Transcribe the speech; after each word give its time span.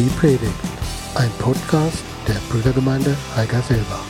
Die 0.00 0.08
Predigt, 0.18 0.40
ein 1.14 1.28
Podcast 1.38 2.02
der 2.26 2.36
Brüdergemeinde 2.48 3.14
Heigerselbach. 3.36 4.06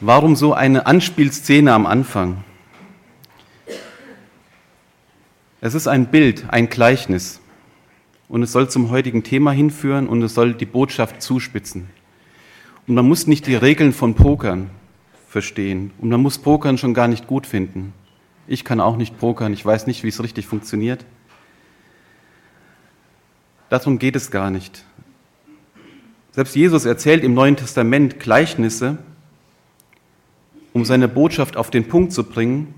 Warum 0.00 0.34
so 0.34 0.52
eine 0.52 0.86
Anspielszene 0.86 1.72
am 1.72 1.86
Anfang? 1.86 2.42
Es 5.60 5.74
ist 5.74 5.86
ein 5.86 6.06
Bild, 6.06 6.46
ein 6.48 6.68
Gleichnis. 6.68 7.40
Und 8.28 8.42
es 8.42 8.52
soll 8.52 8.68
zum 8.68 8.90
heutigen 8.90 9.22
Thema 9.22 9.52
hinführen 9.52 10.08
und 10.08 10.22
es 10.22 10.34
soll 10.34 10.54
die 10.54 10.66
Botschaft 10.66 11.22
zuspitzen. 11.22 11.88
Und 12.86 12.94
man 12.94 13.06
muss 13.06 13.26
nicht 13.26 13.46
die 13.46 13.54
Regeln 13.54 13.92
von 13.92 14.14
Pokern 14.14 14.70
verstehen. 15.28 15.90
Und 15.98 16.10
man 16.10 16.20
muss 16.20 16.38
Pokern 16.38 16.78
schon 16.78 16.94
gar 16.94 17.08
nicht 17.08 17.26
gut 17.26 17.46
finden. 17.46 17.92
Ich 18.46 18.64
kann 18.64 18.80
auch 18.80 18.96
nicht 18.96 19.18
pokern, 19.18 19.52
ich 19.52 19.64
weiß 19.64 19.86
nicht, 19.86 20.04
wie 20.04 20.08
es 20.08 20.22
richtig 20.22 20.46
funktioniert. 20.46 21.04
Darum 23.70 23.98
geht 23.98 24.16
es 24.16 24.30
gar 24.30 24.50
nicht. 24.50 24.84
Selbst 26.32 26.54
Jesus 26.54 26.84
erzählt 26.84 27.24
im 27.24 27.34
Neuen 27.34 27.56
Testament 27.56 28.20
Gleichnisse, 28.20 28.98
um 30.72 30.84
seine 30.84 31.08
Botschaft 31.08 31.56
auf 31.56 31.70
den 31.70 31.88
Punkt 31.88 32.12
zu 32.12 32.24
bringen, 32.24 32.74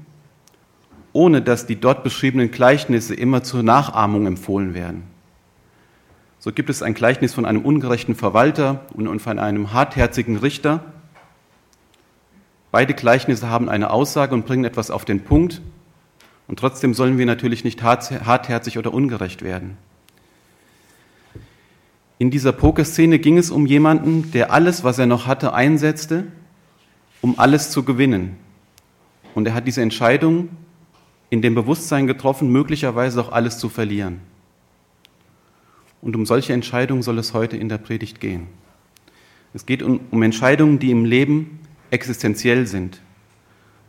ohne 1.12 1.42
dass 1.42 1.66
die 1.66 1.80
dort 1.80 2.04
beschriebenen 2.04 2.50
Gleichnisse 2.50 3.14
immer 3.14 3.42
zur 3.42 3.62
Nachahmung 3.62 4.26
empfohlen 4.26 4.74
werden. 4.74 5.02
So 6.46 6.52
gibt 6.52 6.70
es 6.70 6.80
ein 6.80 6.94
Gleichnis 6.94 7.34
von 7.34 7.44
einem 7.44 7.62
ungerechten 7.62 8.14
Verwalter 8.14 8.86
und 8.94 9.18
von 9.18 9.40
einem 9.40 9.72
hartherzigen 9.72 10.36
Richter. 10.36 10.84
Beide 12.70 12.94
Gleichnisse 12.94 13.50
haben 13.50 13.68
eine 13.68 13.90
Aussage 13.90 14.32
und 14.32 14.46
bringen 14.46 14.64
etwas 14.64 14.92
auf 14.92 15.04
den 15.04 15.24
Punkt. 15.24 15.60
Und 16.46 16.60
trotzdem 16.60 16.94
sollen 16.94 17.18
wir 17.18 17.26
natürlich 17.26 17.64
nicht 17.64 17.82
hartherzig 17.82 18.78
oder 18.78 18.94
ungerecht 18.94 19.42
werden. 19.42 19.76
In 22.18 22.30
dieser 22.30 22.52
Pokerszene 22.52 23.18
ging 23.18 23.38
es 23.38 23.50
um 23.50 23.66
jemanden, 23.66 24.30
der 24.30 24.52
alles, 24.52 24.84
was 24.84 25.00
er 25.00 25.06
noch 25.06 25.26
hatte, 25.26 25.52
einsetzte, 25.52 26.28
um 27.22 27.40
alles 27.40 27.72
zu 27.72 27.82
gewinnen. 27.82 28.36
Und 29.34 29.48
er 29.48 29.54
hat 29.54 29.66
diese 29.66 29.82
Entscheidung 29.82 30.50
in 31.28 31.42
dem 31.42 31.56
Bewusstsein 31.56 32.06
getroffen, 32.06 32.52
möglicherweise 32.52 33.20
auch 33.20 33.32
alles 33.32 33.58
zu 33.58 33.68
verlieren. 33.68 34.20
Und 36.06 36.14
um 36.14 36.24
solche 36.24 36.52
Entscheidungen 36.52 37.02
soll 37.02 37.18
es 37.18 37.34
heute 37.34 37.56
in 37.56 37.68
der 37.68 37.78
Predigt 37.78 38.20
gehen. 38.20 38.46
Es 39.52 39.66
geht 39.66 39.82
um, 39.82 39.98
um 40.12 40.22
Entscheidungen, 40.22 40.78
die 40.78 40.92
im 40.92 41.04
Leben 41.04 41.58
existenziell 41.90 42.68
sind. 42.68 43.00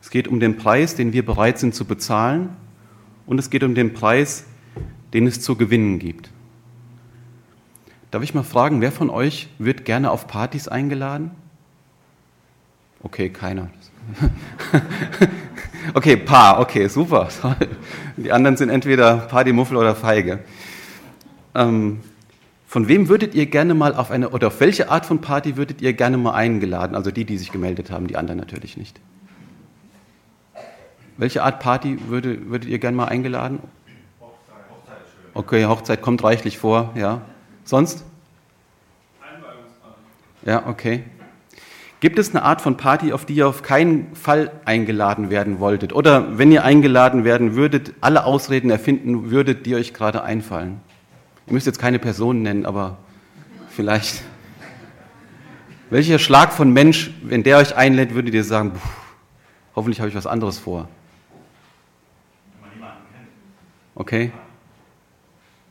Es 0.01 0.09
geht 0.09 0.27
um 0.27 0.39
den 0.39 0.57
Preis, 0.57 0.95
den 0.95 1.13
wir 1.13 1.23
bereit 1.23 1.59
sind 1.59 1.75
zu 1.75 1.85
bezahlen. 1.85 2.49
Und 3.27 3.37
es 3.37 3.51
geht 3.51 3.61
um 3.61 3.75
den 3.75 3.93
Preis, 3.93 4.45
den 5.13 5.27
es 5.27 5.41
zu 5.41 5.55
gewinnen 5.57 5.99
gibt. 5.99 6.31
Darf 8.09 8.23
ich 8.23 8.33
mal 8.33 8.41
fragen, 8.41 8.81
wer 8.81 8.91
von 8.91 9.11
euch 9.11 9.49
wird 9.59 9.85
gerne 9.85 10.09
auf 10.09 10.25
Partys 10.25 10.67
eingeladen? 10.67 11.29
Okay, 13.03 13.29
keiner. 13.29 13.69
Okay, 15.93 16.17
Paar, 16.17 16.59
okay, 16.59 16.89
super. 16.89 17.29
Die 18.17 18.31
anderen 18.31 18.57
sind 18.57 18.69
entweder 18.69 19.17
Partymuffel 19.17 19.77
oder 19.77 19.95
Feige. 19.95 20.39
Ähm, 21.57 22.01
von 22.67 22.87
wem 22.87 23.09
würdet 23.09 23.33
ihr 23.33 23.47
gerne 23.47 23.73
mal 23.73 23.95
auf 23.95 24.11
eine, 24.11 24.29
oder 24.29 24.47
auf 24.47 24.59
welche 24.59 24.89
Art 24.89 25.05
von 25.05 25.21
Party 25.21 25.57
würdet 25.57 25.81
ihr 25.81 25.93
gerne 25.93 26.17
mal 26.17 26.33
eingeladen? 26.33 26.95
Also 26.95 27.09
die, 27.11 27.25
die 27.25 27.37
sich 27.37 27.51
gemeldet 27.51 27.89
haben, 27.89 28.07
die 28.07 28.15
anderen 28.15 28.39
natürlich 28.39 28.77
nicht. 28.77 28.99
Welche 31.17 31.41
Art 31.41 31.59
Party 31.59 31.97
würde, 32.09 32.49
würdet 32.49 32.69
ihr 32.69 32.77
gerne 32.77 32.95
mal 32.95 33.05
eingeladen? 33.05 33.59
Hochzeit. 34.21 34.97
Okay, 35.33 35.65
Hochzeit 35.65 36.01
kommt 36.01 36.23
reichlich 36.23 36.59
vor, 36.59 36.93
ja. 36.95 37.21
Sonst? 37.63 38.05
Ja, 40.45 40.67
okay. 40.67 41.03
Gibt 41.99 42.19
es 42.19 42.29
eine 42.29 42.43
Art 42.43 42.61
von 42.61 42.77
Party, 42.77 43.11
auf 43.11 43.25
die 43.25 43.33
ihr 43.33 43.47
auf 43.47 43.63
keinen 43.63 44.15
Fall 44.15 44.51
eingeladen 44.65 45.31
werden 45.31 45.59
wolltet? 45.59 45.93
Oder 45.93 46.37
wenn 46.37 46.51
ihr 46.51 46.63
eingeladen 46.63 47.23
werden 47.23 47.55
würdet, 47.55 47.93
alle 48.01 48.25
Ausreden 48.25 48.69
erfinden 48.69 49.31
würdet, 49.31 49.65
die 49.65 49.73
euch 49.73 49.95
gerade 49.95 50.21
einfallen? 50.21 50.81
Ihr 51.47 51.53
müsst 51.53 51.65
jetzt 51.65 51.79
keine 51.79 51.97
Personen 51.97 52.41
nennen, 52.41 52.65
aber 52.65 52.97
vielleicht. 53.69 54.21
Welcher 55.89 56.19
Schlag 56.19 56.51
von 56.51 56.73
Mensch, 56.73 57.11
wenn 57.23 57.43
der 57.43 57.57
euch 57.57 57.75
einlädt, 57.75 58.13
würdet 58.13 58.33
ihr 58.33 58.43
sagen, 58.43 58.73
pff, 58.73 58.81
hoffentlich 59.73 60.01
habe 60.01 60.09
ich 60.09 60.15
was 60.15 60.27
anderes 60.27 60.59
vor? 60.59 60.89
Okay. 63.95 64.31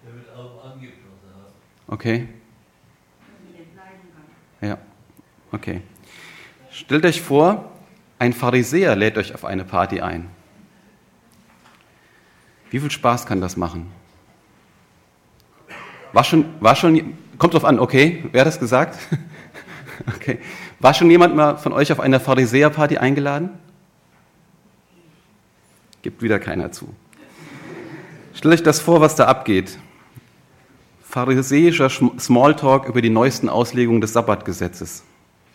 Der 0.02 0.14
wird 0.14 0.34
auch 0.34 0.64
angeben, 0.64 0.92
Okay. 1.86 2.28
Ja, 4.62 4.78
okay. 5.52 5.82
Stellt 6.70 7.04
euch 7.04 7.20
vor, 7.20 7.70
ein 8.18 8.32
Pharisäer 8.32 8.96
lädt 8.96 9.18
euch 9.18 9.34
auf 9.34 9.44
eine 9.44 9.64
Party 9.64 10.00
ein. 10.00 10.30
Wie 12.70 12.80
viel 12.80 12.90
Spaß 12.90 13.26
kann 13.26 13.42
das 13.42 13.56
machen? 13.56 13.92
War 16.16 16.24
schon, 16.24 16.46
war 16.60 16.74
schon, 16.74 17.12
kommt 17.36 17.52
drauf 17.52 17.66
an, 17.66 17.78
okay, 17.78 18.24
wer 18.32 18.40
hat 18.40 18.48
das 18.48 18.58
gesagt? 18.58 18.96
okay. 20.16 20.38
War 20.80 20.94
schon 20.94 21.10
jemand 21.10 21.36
mal 21.36 21.58
von 21.58 21.74
euch 21.74 21.92
auf 21.92 22.00
einer 22.00 22.20
Pharisäerparty 22.20 22.96
eingeladen? 22.96 23.50
Gibt 26.00 26.22
wieder 26.22 26.38
keiner 26.38 26.72
zu. 26.72 26.88
Stellt 28.32 28.54
euch 28.54 28.62
das 28.62 28.80
vor, 28.80 29.02
was 29.02 29.14
da 29.14 29.26
abgeht. 29.26 29.78
Pharisäischer 31.02 31.90
Smalltalk 31.90 32.88
über 32.88 33.02
die 33.02 33.10
neuesten 33.10 33.50
Auslegungen 33.50 34.00
des 34.00 34.14
Sabbatgesetzes. 34.14 35.04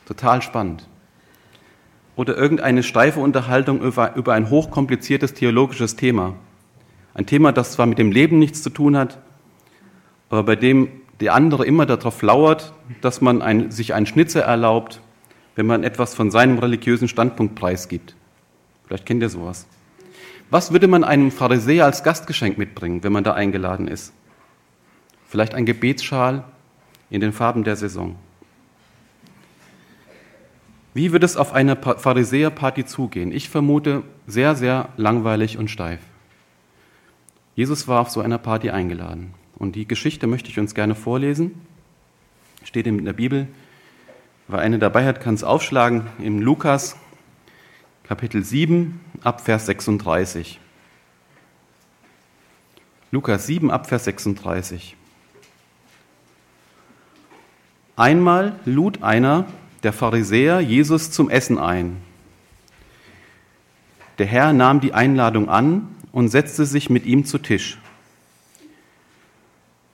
Total 0.06 0.44
spannend 0.44 0.88
oder 2.16 2.38
irgendeine 2.38 2.84
steife 2.84 3.20
Unterhaltung 3.20 3.82
über, 3.82 4.16
über 4.16 4.34
ein 4.34 4.52
hochkompliziertes 4.52 5.34
theologisches 5.34 5.96
Thema. 5.96 6.36
Ein 7.16 7.26
Thema, 7.26 7.52
das 7.52 7.72
zwar 7.72 7.88
mit 7.88 7.98
dem 7.98 8.12
Leben 8.12 8.38
nichts 8.38 8.62
zu 8.62 8.70
tun 8.70 8.96
hat, 8.96 9.18
bei 10.32 10.56
dem 10.56 10.90
der 11.20 11.36
andere 11.36 11.66
immer 11.66 11.86
darauf 11.86 12.22
lauert, 12.22 12.74
dass 13.02 13.22
man 13.22 13.42
ein, 13.42 13.70
sich 13.70 13.94
einen 13.94 14.08
Schnitzer 14.08 14.42
erlaubt, 14.42 15.02
wenn 15.56 15.68
man 15.68 15.84
etwas 15.84 16.16
von 16.16 16.32
seinem 16.32 16.58
religiösen 16.58 17.08
Standpunkt 17.08 17.56
preisgibt. 17.56 18.16
Vielleicht 18.88 19.06
kennt 19.06 19.22
ihr 19.22 19.30
sowas. 19.30 19.68
Was 20.50 20.72
würde 20.72 20.88
man 20.88 21.04
einem 21.04 21.32
Pharisäer 21.32 21.86
als 21.86 22.04
Gastgeschenk 22.04 22.58
mitbringen, 22.58 23.04
wenn 23.04 23.14
man 23.14 23.24
da 23.24 23.34
eingeladen 23.34 23.88
ist? 23.88 24.14
Vielleicht 25.28 25.54
ein 25.54 25.66
Gebetsschal 25.66 26.44
in 27.10 27.22
den 27.22 27.34
Farben 27.34 27.64
der 27.64 27.76
Saison. 27.76 28.16
Wie 30.94 31.14
wird 31.14 31.24
es 31.24 31.38
auf 31.38 31.54
einer 31.54 31.78
Pharisäerparty 31.78 32.86
zugehen? 32.86 33.32
Ich 33.32 33.50
vermute 33.50 34.04
sehr, 34.28 34.56
sehr 34.56 34.90
langweilig 34.98 35.58
und 35.58 35.70
steif. 35.70 36.02
Jesus 37.56 37.88
war 37.88 38.02
auf 38.02 38.10
so 38.10 38.20
einer 38.22 38.38
Party 38.38 38.72
eingeladen. 38.72 39.34
Und 39.62 39.76
die 39.76 39.88
Geschichte 39.88 40.26
möchte 40.26 40.50
ich 40.50 40.58
uns 40.58 40.74
gerne 40.74 40.96
vorlesen. 40.96 41.54
Steht 42.64 42.88
in 42.88 43.06
der 43.06 43.14
Bibel. 43.14 43.48
Wer 44.48 44.58
eine 44.58 44.80
dabei 44.80 45.06
hat, 45.06 45.22
kann 45.22 45.36
es 45.36 45.44
aufschlagen. 45.44 46.08
Im 46.18 46.42
Lukas 46.42 46.96
Kapitel 48.02 48.44
7 48.44 49.00
ab 49.22 49.42
Vers 49.42 49.68
36. 49.68 50.60
Lukas 53.12 53.46
7 53.46 53.70
ab 53.70 53.86
Vers 53.86 54.06
36. 54.06 54.96
Einmal 57.96 58.60
lud 58.66 59.04
einer 59.04 59.46
der 59.84 59.94
Pharisäer 59.94 60.60
Jesus 60.62 61.12
zum 61.12 61.30
Essen 61.30 61.60
ein. 61.60 61.98
Der 64.18 64.26
Herr 64.26 64.54
nahm 64.54 64.80
die 64.80 64.96
Einladung 64.96 65.50
an 65.50 65.88
und 66.12 66.30
setzte 66.30 66.66
sich 66.66 66.90
mit 66.90 67.06
ihm 67.06 67.26
zu 67.26 67.38
Tisch. 67.38 67.78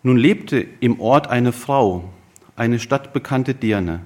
Nun 0.07 0.15
lebte 0.15 0.65
im 0.79 1.01
Ort 1.01 1.27
eine 1.27 1.51
Frau, 1.51 2.13
eine 2.55 2.79
stadtbekannte 2.79 3.53
Dirne. 3.53 3.99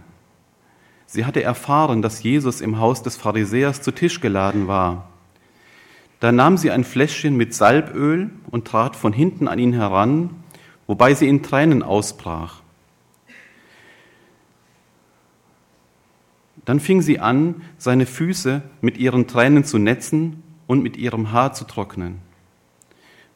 Sie 1.06 1.26
hatte 1.26 1.44
erfahren, 1.44 2.02
dass 2.02 2.24
Jesus 2.24 2.60
im 2.60 2.80
Haus 2.80 3.04
des 3.04 3.18
Pharisäers 3.18 3.84
zu 3.84 3.92
Tisch 3.92 4.20
geladen 4.20 4.68
war. 4.68 5.12
Da 6.20 6.32
nahm 6.32 6.58
sie 6.58 6.72
ein 6.72 6.86
Fläschchen 6.86 7.38
mit 7.38 7.54
Salböl 7.54 8.32
und 8.50 8.66
trat 8.66 8.96
von 8.96 9.14
hinten 9.14 9.48
an 9.48 9.60
ihn 9.60 9.74
heran, 9.74 10.32
wobei 10.88 11.14
sie 11.14 11.28
in 11.28 11.44
Tränen 11.44 11.84
ausbrach. 11.84 12.64
Dann 16.66 16.80
fing 16.80 17.04
sie 17.04 17.20
an, 17.20 17.62
seine 17.78 18.08
Füße 18.08 18.64
mit 18.82 18.98
ihren 18.98 19.28
Tränen 19.28 19.66
zu 19.66 19.78
netzen 19.78 20.42
und 20.66 20.82
mit 20.82 20.98
ihrem 20.98 21.32
Haar 21.32 21.54
zu 21.54 21.66
trocknen. 21.66 22.18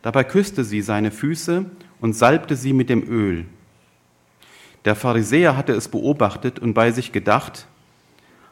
Dabei 0.01 0.23
küsste 0.23 0.63
sie 0.63 0.81
seine 0.81 1.11
Füße 1.11 1.69
und 2.01 2.13
salbte 2.13 2.55
sie 2.55 2.73
mit 2.73 2.89
dem 2.89 3.07
Öl. 3.07 3.45
Der 4.85 4.95
Pharisäer 4.95 5.57
hatte 5.57 5.73
es 5.73 5.87
beobachtet 5.87 6.59
und 6.59 6.73
bei 6.73 6.91
sich 6.91 7.11
gedacht, 7.11 7.67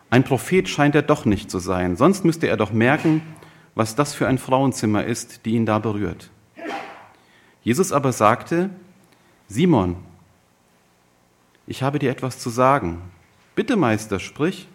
ein 0.09 0.23
Prophet 0.23 0.67
scheint 0.69 0.95
er 0.95 1.01
doch 1.01 1.25
nicht 1.25 1.49
zu 1.49 1.59
sein, 1.59 1.95
sonst 1.95 2.25
müsste 2.25 2.47
er 2.47 2.57
doch 2.57 2.71
merken, 2.71 3.21
was 3.75 3.95
das 3.95 4.13
für 4.13 4.27
ein 4.27 4.37
Frauenzimmer 4.37 5.03
ist, 5.03 5.45
die 5.45 5.51
ihn 5.51 5.65
da 5.65 5.79
berührt. 5.79 6.29
Jesus 7.63 7.91
aber 7.91 8.11
sagte, 8.11 8.69
Simon, 9.47 9.95
ich 11.65 11.81
habe 11.81 11.99
dir 11.99 12.11
etwas 12.11 12.39
zu 12.39 12.49
sagen. 12.49 13.01
Bitte, 13.55 13.75
Meister, 13.75 14.19
sprich. 14.19 14.67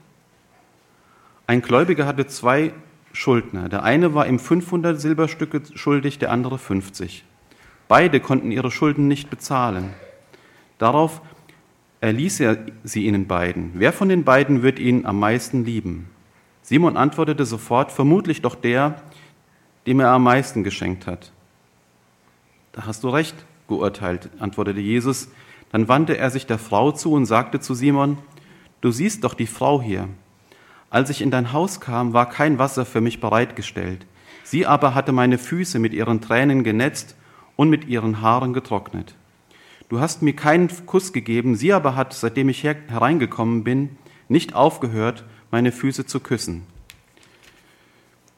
Ein 1.46 1.62
Gläubiger 1.62 2.06
hatte 2.06 2.26
zwei 2.26 2.72
Schuldner. 3.12 3.68
Der 3.68 3.82
eine 3.82 4.14
war 4.14 4.26
ihm 4.26 4.38
500 4.38 5.00
Silberstücke 5.00 5.62
schuldig, 5.74 6.18
der 6.18 6.30
andere 6.30 6.58
50. 6.58 7.24
Beide 7.88 8.20
konnten 8.20 8.52
ihre 8.52 8.70
Schulden 8.70 9.08
nicht 9.08 9.30
bezahlen. 9.30 9.94
Darauf 10.76 11.22
erließ 12.00 12.40
er 12.40 12.58
sie 12.84 13.06
ihnen 13.06 13.26
beiden. 13.26 13.72
Wer 13.74 13.92
von 13.92 14.08
den 14.08 14.24
beiden 14.24 14.62
wird 14.62 14.78
ihn 14.78 15.06
am 15.06 15.18
meisten 15.18 15.64
lieben? 15.64 16.08
Simon 16.62 16.98
antwortete 16.98 17.46
sofort, 17.46 17.90
vermutlich 17.90 18.42
doch 18.42 18.54
der, 18.54 19.02
dem 19.86 20.00
er 20.00 20.10
am 20.10 20.22
meisten 20.22 20.64
geschenkt 20.64 21.06
hat. 21.06 21.32
Da 22.72 22.86
hast 22.86 23.02
du 23.04 23.08
recht, 23.08 23.34
geurteilt, 23.68 24.28
antwortete 24.38 24.80
Jesus. 24.80 25.30
Dann 25.72 25.88
wandte 25.88 26.18
er 26.18 26.30
sich 26.30 26.46
der 26.46 26.58
Frau 26.58 26.92
zu 26.92 27.12
und 27.12 27.24
sagte 27.24 27.58
zu 27.58 27.74
Simon, 27.74 28.18
du 28.82 28.90
siehst 28.90 29.24
doch 29.24 29.34
die 29.34 29.46
Frau 29.46 29.80
hier. 29.80 30.08
Als 30.90 31.08
ich 31.10 31.22
in 31.22 31.30
dein 31.30 31.52
Haus 31.52 31.80
kam, 31.80 32.12
war 32.12 32.28
kein 32.28 32.58
Wasser 32.58 32.84
für 32.84 33.00
mich 33.00 33.20
bereitgestellt. 33.20 34.06
Sie 34.44 34.66
aber 34.66 34.94
hatte 34.94 35.12
meine 35.12 35.38
Füße 35.38 35.78
mit 35.78 35.92
ihren 35.94 36.20
Tränen 36.20 36.64
genetzt 36.64 37.16
und 37.58 37.70
mit 37.70 37.88
ihren 37.88 38.22
Haaren 38.22 38.52
getrocknet. 38.52 39.16
Du 39.88 39.98
hast 39.98 40.22
mir 40.22 40.34
keinen 40.34 40.70
Kuss 40.86 41.12
gegeben, 41.12 41.56
sie 41.56 41.72
aber 41.72 41.96
hat, 41.96 42.12
seitdem 42.12 42.48
ich 42.48 42.62
hereingekommen 42.62 43.64
bin, 43.64 43.96
nicht 44.28 44.54
aufgehört, 44.54 45.24
meine 45.50 45.72
Füße 45.72 46.06
zu 46.06 46.20
küssen. 46.20 46.62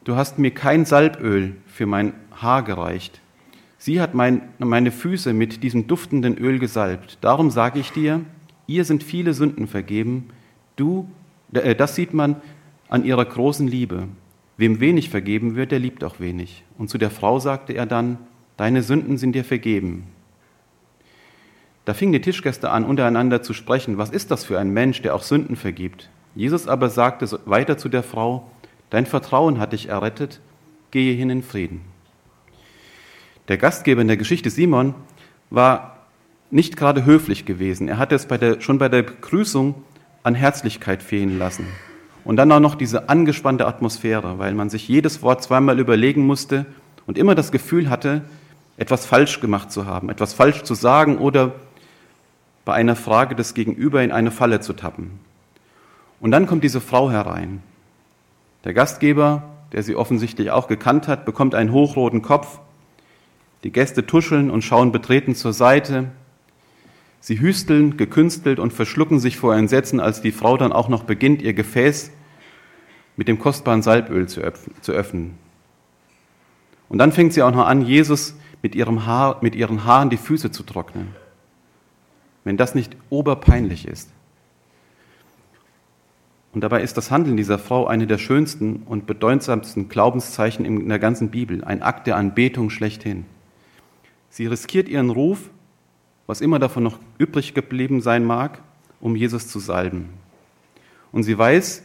Du 0.05 0.17
hast 0.17 0.39
mir 0.39 0.53
kein 0.53 0.87
Salböl 0.87 1.57
für 1.67 1.85
mein 1.85 2.15
Haar 2.41 2.63
gereicht. 2.63 3.21
Sie 3.77 4.01
hat 4.01 4.15
mein, 4.15 4.41
meine 4.59 4.91
Füße 4.91 5.35
mit 5.35 5.63
diesem 5.63 5.87
duftenden 5.87 6.39
Öl 6.39 6.59
gesalbt. 6.59 7.19
Darum 7.21 7.51
sage 7.51 7.79
ich 7.79 7.93
dir, 7.93 8.23
ihr 8.67 8.87
sind 8.87 9.03
viele 9.03 9.35
Sünden 9.35 9.67
vergeben. 9.67 10.31
Du, 10.77 11.11
äh, 11.53 11.75
das 11.75 11.95
sieht 11.95 12.15
man 12.15 12.37
an 12.89 13.05
ihrer 13.05 13.27
großen 13.27 13.69
Liebe. 13.69 14.09
Wem 14.57 14.81
wenig 14.81 15.11
vergeben 15.11 15.57
wird, 15.57 15.73
der 15.73 15.79
liebt 15.79 16.05
auch 16.05 16.21
wenig. 16.21 16.65
Und 16.79 16.89
zu 16.89 16.97
der 16.97 17.11
Frau 17.11 17.39
sagte 17.39 17.75
er 17.75 17.85
dann, 17.85 18.17
deine 18.61 18.83
Sünden 18.83 19.17
sind 19.17 19.33
dir 19.33 19.43
vergeben. 19.43 20.05
Da 21.87 21.95
fingen 21.95 22.12
die 22.12 22.21
Tischgäste 22.21 22.69
an, 22.69 22.85
untereinander 22.85 23.41
zu 23.41 23.55
sprechen, 23.55 23.97
was 23.97 24.11
ist 24.11 24.31
das 24.31 24.45
für 24.45 24.59
ein 24.59 24.69
Mensch, 24.69 25.01
der 25.01 25.15
auch 25.15 25.23
Sünden 25.23 25.57
vergibt? 25.57 26.11
Jesus 26.35 26.69
aber 26.69 26.91
sagte 26.91 27.41
weiter 27.47 27.79
zu 27.79 27.89
der 27.89 28.03
Frau, 28.03 28.51
dein 28.91 29.07
Vertrauen 29.07 29.59
hat 29.61 29.73
dich 29.73 29.89
errettet, 29.89 30.41
gehe 30.91 31.15
hin 31.15 31.31
in 31.31 31.43
Frieden. 31.43 31.81
Der 33.49 33.57
Gastgeber 33.57 34.03
in 34.03 34.09
der 34.09 34.19
Geschichte 34.19 34.51
Simon 34.51 34.95
war 35.49 35.97
nicht 36.51 36.77
gerade 36.77 37.07
höflich 37.07 37.47
gewesen. 37.47 37.89
Er 37.89 37.97
hatte 37.97 38.15
es 38.15 38.27
bei 38.27 38.37
der, 38.37 38.61
schon 38.61 38.77
bei 38.77 38.91
der 38.91 39.05
Begrüßung 39.05 39.75
an 40.23 40.35
Herzlichkeit 40.35 41.03
fehlen 41.03 41.39
lassen. 41.39 41.65
Und 42.25 42.37
dann 42.37 42.53
auch 42.53 42.61
noch 42.61 42.75
diese 42.75 43.09
angespannte 43.09 43.67
Atmosphäre, 43.67 44.39
weil 44.39 44.53
man 44.53 44.69
sich 44.69 44.87
jedes 44.87 45.23
Wort 45.23 45.43
zweimal 45.43 45.79
überlegen 45.79 46.27
musste 46.27 46.67
und 47.07 47.17
immer 47.17 47.35
das 47.35 47.53
Gefühl 47.53 47.89
hatte, 47.89 48.21
etwas 48.81 49.05
falsch 49.05 49.41
gemacht 49.41 49.71
zu 49.71 49.85
haben, 49.85 50.09
etwas 50.09 50.32
falsch 50.32 50.62
zu 50.62 50.75
sagen 50.75 51.19
oder 51.19 51.53
bei 52.65 52.73
einer 52.73 52.97
Frage 52.97 53.35
des 53.35 53.53
Gegenüber 53.53 54.03
in 54.03 54.11
eine 54.11 54.31
Falle 54.31 54.61
zu 54.61 54.73
tappen. 54.73 55.21
Und 56.19 56.31
dann 56.31 56.47
kommt 56.47 56.65
diese 56.65 56.81
Frau 56.81 57.11
herein. 57.11 57.62
Der 58.65 58.73
Gastgeber, 58.73 59.43
der 59.73 59.82
sie 59.82 59.97
offensichtlich 59.97 60.50
auch 60.50 60.67
gekannt 60.67 61.09
hat, 61.09 61.27
bekommt 61.27 61.55
einen 61.55 61.73
hochroten 61.73 62.23
Kopf. 62.23 62.59
Die 63.65 63.71
Gäste 63.71 64.06
tuscheln 64.06 64.50
und 64.50 64.62
schauen 64.62 64.93
betreten 64.93 65.35
zur 65.35 65.53
Seite. 65.53 66.11
Sie 67.21 67.38
hüsteln, 67.38 67.99
gekünstelt 67.99 68.59
und 68.59 68.73
verschlucken 68.73 69.21
sich 69.21 69.37
vor 69.37 69.55
Entsetzen, 69.55 70.00
als 70.00 70.23
die 70.23 70.33
Frau 70.33 70.56
dann 70.56 70.73
auch 70.73 70.88
noch 70.88 71.05
beginnt, 71.05 71.43
ihr 71.43 71.53
Gefäß 71.53 72.12
mit 73.17 73.29
dem 73.29 73.38
kostbaren 73.38 73.83
Salböl 73.83 74.26
zu 74.26 74.41
öffnen. 74.41 75.37
Und 76.88 76.97
dann 76.97 77.12
fängt 77.12 77.35
sie 77.35 77.43
auch 77.43 77.53
noch 77.53 77.67
an, 77.67 77.83
Jesus 77.83 78.37
mit, 78.62 78.75
ihrem 78.75 79.07
Haar, 79.07 79.39
mit 79.43 79.55
ihren 79.55 79.85
Haaren 79.85 80.11
die 80.11 80.17
Füße 80.17 80.51
zu 80.51 80.62
trocknen. 80.62 81.09
Wenn 82.45 82.57
das 82.57 82.75
nicht 82.75 82.97
oberpeinlich 83.11 83.87
ist. 83.87 84.11
Und 86.53 86.62
dabei 86.62 86.83
ist 86.83 86.97
das 86.97 87.11
Handeln 87.11 87.37
dieser 87.37 87.59
Frau 87.59 87.87
eine 87.87 88.07
der 88.07 88.19
schönsten 88.19 88.83
und 88.87 89.07
bedeutsamsten 89.07 89.89
Glaubenszeichen 89.89 90.65
in 90.65 90.89
der 90.89 90.99
ganzen 90.99 91.31
Bibel, 91.31 91.62
ein 91.65 91.83
Akt 91.83 92.07
der 92.07 92.17
Anbetung 92.17 92.71
schlechthin. 92.71 93.25
Sie 94.31 94.47
riskiert 94.47 94.89
ihren 94.89 95.11
Ruf, 95.11 95.51
was 96.27 96.41
immer 96.41 96.59
davon 96.59 96.83
noch 96.83 96.99
übrig 97.19 97.55
geblieben 97.55 98.01
sein 98.01 98.25
mag, 98.25 98.61
um 99.01 99.15
Jesus 99.17 99.49
zu 99.49 99.61
salben. 99.61 100.09
Und 101.12 101.23
sie 101.23 101.39
weiß, 101.39 101.83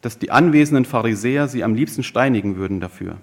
dass 0.00 0.18
die 0.18 0.30
anwesenden 0.30 0.84
Pharisäer 0.84 1.48
sie 1.48 1.64
am 1.64 1.74
liebsten 1.74 2.02
steinigen 2.02 2.56
würden 2.56 2.78
dafür. 2.78 3.16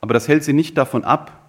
Aber 0.00 0.14
das 0.14 0.28
hält 0.28 0.44
sie 0.44 0.52
nicht 0.52 0.78
davon 0.78 1.04
ab, 1.04 1.41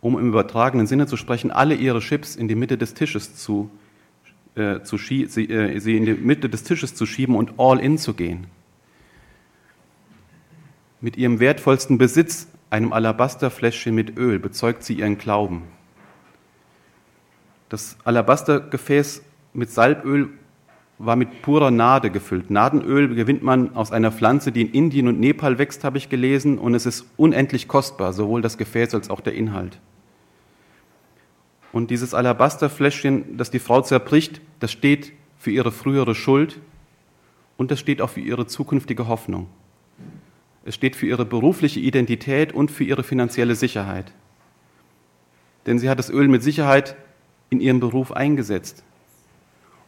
um 0.00 0.18
im 0.18 0.28
übertragenen 0.28 0.86
Sinne 0.86 1.06
zu 1.06 1.16
sprechen, 1.16 1.50
alle 1.50 1.74
ihre 1.74 2.00
Chips 2.00 2.36
in 2.36 2.48
die 2.48 2.54
Mitte 2.54 2.78
des 2.78 2.94
Tisches 2.94 3.36
zu, 3.36 3.70
äh, 4.54 4.80
zu 4.82 4.96
sie, 4.96 5.24
äh, 5.24 5.78
sie 5.78 5.96
in 5.96 6.06
die 6.06 6.14
Mitte 6.14 6.48
des 6.48 6.62
Tisches 6.64 6.94
zu 6.94 7.06
schieben 7.06 7.34
und 7.34 7.54
all 7.58 7.78
in 7.78 7.98
zu 7.98 8.14
gehen. 8.14 8.46
Mit 11.00 11.16
ihrem 11.16 11.40
wertvollsten 11.40 11.98
Besitz, 11.98 12.46
einem 12.70 12.92
Alabasterfläschchen 12.92 13.94
mit 13.94 14.18
Öl, 14.18 14.38
bezeugt 14.38 14.84
sie 14.84 14.94
ihren 14.94 15.18
Glauben. 15.18 15.62
Das 17.68 17.96
Alabastergefäß 18.04 19.22
mit 19.52 19.70
Salböl 19.70 20.28
war 20.98 21.16
mit 21.16 21.40
purer 21.42 21.70
Nade 21.70 22.10
gefüllt. 22.10 22.50
Nadenöl 22.50 23.14
gewinnt 23.14 23.42
man 23.42 23.74
aus 23.74 23.90
einer 23.90 24.12
Pflanze, 24.12 24.52
die 24.52 24.62
in 24.62 24.72
Indien 24.72 25.08
und 25.08 25.18
Nepal 25.18 25.58
wächst, 25.58 25.82
habe 25.82 25.96
ich 25.96 26.10
gelesen, 26.10 26.58
und 26.58 26.74
es 26.74 26.84
ist 26.84 27.06
unendlich 27.16 27.68
kostbar, 27.68 28.12
sowohl 28.12 28.42
das 28.42 28.58
Gefäß 28.58 28.94
als 28.94 29.08
auch 29.08 29.20
der 29.20 29.34
Inhalt. 29.34 29.78
Und 31.72 31.90
dieses 31.90 32.14
Alabasterfläschchen, 32.14 33.36
das 33.36 33.50
die 33.50 33.58
Frau 33.58 33.80
zerbricht, 33.80 34.40
das 34.58 34.72
steht 34.72 35.12
für 35.38 35.50
ihre 35.50 35.72
frühere 35.72 36.14
Schuld 36.14 36.60
und 37.56 37.70
das 37.70 37.78
steht 37.78 38.02
auch 38.02 38.10
für 38.10 38.20
ihre 38.20 38.46
zukünftige 38.46 39.06
Hoffnung. 39.06 39.46
Es 40.64 40.74
steht 40.74 40.96
für 40.96 41.06
ihre 41.06 41.24
berufliche 41.24 41.80
Identität 41.80 42.52
und 42.52 42.70
für 42.70 42.84
ihre 42.84 43.02
finanzielle 43.02 43.54
Sicherheit. 43.54 44.12
Denn 45.66 45.78
sie 45.78 45.88
hat 45.88 45.98
das 45.98 46.10
Öl 46.10 46.28
mit 46.28 46.42
Sicherheit 46.42 46.96
in 47.48 47.60
ihrem 47.60 47.80
Beruf 47.80 48.12
eingesetzt. 48.12 48.82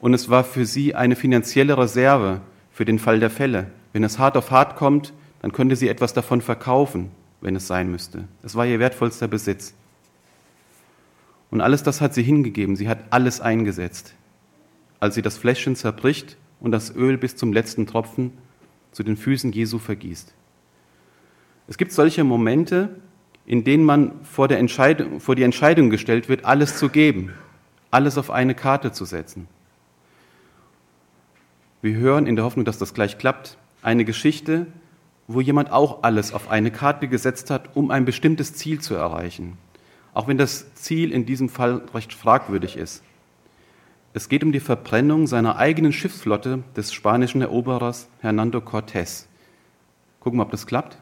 Und 0.00 0.14
es 0.14 0.28
war 0.28 0.44
für 0.44 0.66
sie 0.66 0.94
eine 0.94 1.16
finanzielle 1.16 1.76
Reserve 1.76 2.40
für 2.72 2.84
den 2.84 2.98
Fall 2.98 3.20
der 3.20 3.30
Fälle. 3.30 3.70
Wenn 3.92 4.04
es 4.04 4.18
hart 4.18 4.36
auf 4.36 4.50
hart 4.50 4.76
kommt, 4.76 5.12
dann 5.40 5.52
könnte 5.52 5.76
sie 5.76 5.88
etwas 5.88 6.14
davon 6.14 6.40
verkaufen, 6.40 7.10
wenn 7.40 7.56
es 7.56 7.66
sein 7.66 7.90
müsste. 7.90 8.24
Es 8.42 8.54
war 8.54 8.66
ihr 8.66 8.78
wertvollster 8.78 9.28
Besitz. 9.28 9.74
Und 11.52 11.60
alles 11.60 11.82
das 11.82 12.00
hat 12.00 12.14
sie 12.14 12.22
hingegeben, 12.22 12.76
sie 12.76 12.88
hat 12.88 12.98
alles 13.10 13.42
eingesetzt. 13.42 14.14
Als 15.00 15.14
sie 15.14 15.22
das 15.22 15.36
Fläschchen 15.36 15.76
zerbricht 15.76 16.38
und 16.60 16.72
das 16.72 16.96
Öl 16.96 17.18
bis 17.18 17.36
zum 17.36 17.52
letzten 17.52 17.86
Tropfen 17.86 18.32
zu 18.90 19.02
den 19.02 19.18
Füßen 19.18 19.52
Jesu 19.52 19.78
vergießt. 19.78 20.32
Es 21.68 21.76
gibt 21.76 21.92
solche 21.92 22.24
Momente, 22.24 22.96
in 23.44 23.64
denen 23.64 23.84
man 23.84 24.12
vor, 24.24 24.48
der 24.48 24.58
Entscheidung, 24.58 25.20
vor 25.20 25.34
die 25.34 25.42
Entscheidung 25.42 25.90
gestellt 25.90 26.30
wird, 26.30 26.46
alles 26.46 26.78
zu 26.78 26.88
geben, 26.88 27.34
alles 27.90 28.16
auf 28.16 28.30
eine 28.30 28.54
Karte 28.54 28.92
zu 28.92 29.04
setzen. 29.04 29.46
Wir 31.82 31.96
hören 31.96 32.26
in 32.26 32.34
der 32.34 32.46
Hoffnung, 32.46 32.64
dass 32.64 32.78
das 32.78 32.94
gleich 32.94 33.18
klappt, 33.18 33.58
eine 33.82 34.06
Geschichte, 34.06 34.68
wo 35.26 35.42
jemand 35.42 35.70
auch 35.70 36.02
alles 36.02 36.32
auf 36.32 36.48
eine 36.48 36.70
Karte 36.70 37.08
gesetzt 37.08 37.50
hat, 37.50 37.76
um 37.76 37.90
ein 37.90 38.06
bestimmtes 38.06 38.54
Ziel 38.54 38.80
zu 38.80 38.94
erreichen 38.94 39.58
auch 40.14 40.28
wenn 40.28 40.38
das 40.38 40.74
Ziel 40.74 41.12
in 41.12 41.26
diesem 41.26 41.48
Fall 41.48 41.82
recht 41.94 42.12
fragwürdig 42.12 42.76
ist. 42.76 43.02
Es 44.14 44.28
geht 44.28 44.44
um 44.44 44.52
die 44.52 44.60
Verbrennung 44.60 45.26
seiner 45.26 45.56
eigenen 45.56 45.92
Schiffsflotte 45.92 46.62
des 46.76 46.92
spanischen 46.92 47.40
Eroberers 47.40 48.08
Hernando 48.20 48.58
Cortés. 48.58 49.24
Gucken 50.20 50.38
wir, 50.38 50.42
ob 50.42 50.50
das 50.50 50.66
klappt. 50.66 50.98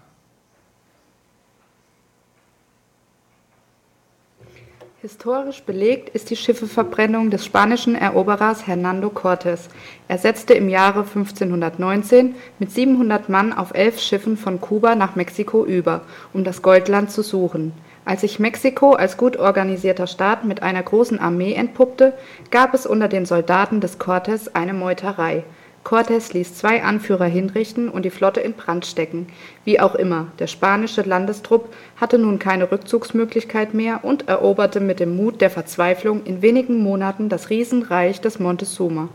Historisch 5.03 5.63
belegt 5.63 6.11
ist 6.11 6.29
die 6.29 6.37
Schiffeverbrennung 6.37 7.31
des 7.31 7.47
spanischen 7.47 7.95
Eroberers 7.95 8.67
Hernando 8.67 9.09
Cortés. 9.09 9.71
Er 10.09 10.19
setzte 10.19 10.53
im 10.53 10.69
Jahre 10.69 11.01
1519 11.01 12.35
mit 12.59 12.71
700 12.71 13.31
Mann 13.31 13.55
auf 13.55 13.73
elf 13.75 13.99
Schiffen 13.99 14.37
von 14.37 14.61
Kuba 14.61 14.95
nach 14.95 15.17
Mexiko 15.17 15.65
über, 15.65 16.03
um 16.35 16.45
das 16.45 16.61
Goldland 16.61 17.11
zu 17.11 17.23
suchen. 17.23 17.73
Als 18.11 18.23
sich 18.23 18.41
Mexiko 18.41 18.95
als 18.95 19.17
gut 19.17 19.37
organisierter 19.37 20.09
Staat 20.09 20.45
mit 20.45 20.65
einer 20.65 20.83
großen 20.83 21.21
Armee 21.21 21.53
entpuppte, 21.55 22.13
gab 22.51 22.75
es 22.75 22.85
unter 22.85 23.07
den 23.07 23.25
Soldaten 23.25 23.81
des 23.81 24.01
Cortés 24.01 24.53
eine 24.53 24.75
Meuterei. 24.75 25.45
Cortés 25.85 26.33
ließ 26.33 26.57
zwei 26.57 26.83
Anführer 26.83 27.27
hinrichten 27.27 27.89
und 27.89 28.05
die 28.05 28.11
Flotte 28.11 28.41
in 28.41 28.55
Brand 28.55 28.85
stecken. 28.85 29.29
Wie 29.65 29.79
auch 29.79 29.95
immer, 29.95 30.27
der 30.41 30.49
spanische 30.49 31.03
Landestrupp 31.03 31.73
hatte 32.01 32.19
nun 32.19 32.41
keine 32.41 32.73
Rückzugsmöglichkeit 32.73 33.75
mehr 33.75 34.01
und 34.03 34.27
eroberte 34.27 34.81
mit 34.81 34.99
dem 34.99 35.15
Mut 35.15 35.41
der 35.41 35.51
Verzweiflung 35.51 36.25
in 36.25 36.43
wenigen 36.43 36.83
Monaten 36.83 37.29
das 37.29 37.49
Riesenreich 37.49 38.21
des 38.21 38.41
Montezuma. 38.41 39.09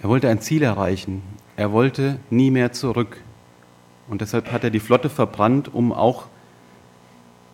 Er 0.00 0.08
wollte 0.08 0.28
ein 0.28 0.40
Ziel 0.40 0.62
erreichen. 0.62 1.24
Er 1.56 1.72
wollte 1.72 2.20
nie 2.30 2.52
mehr 2.52 2.70
zurück. 2.70 3.23
Und 4.08 4.20
deshalb 4.20 4.52
hat 4.52 4.64
er 4.64 4.70
die 4.70 4.80
Flotte 4.80 5.08
verbrannt, 5.08 5.72
um 5.72 5.92
auch 5.92 6.26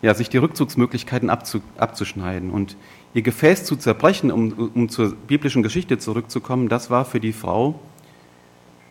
ja, 0.01 0.13
sich 0.13 0.29
die 0.29 0.37
Rückzugsmöglichkeiten 0.37 1.29
abzu, 1.29 1.61
abzuschneiden. 1.77 2.49
Und 2.49 2.75
ihr 3.13 3.21
Gefäß 3.21 3.65
zu 3.65 3.75
zerbrechen, 3.75 4.31
um, 4.31 4.71
um 4.73 4.89
zur 4.89 5.13
biblischen 5.13 5.63
Geschichte 5.63 5.97
zurückzukommen, 5.99 6.69
das 6.69 6.89
war 6.89 7.05
für 7.05 7.19
die 7.19 7.33
Frau 7.33 7.79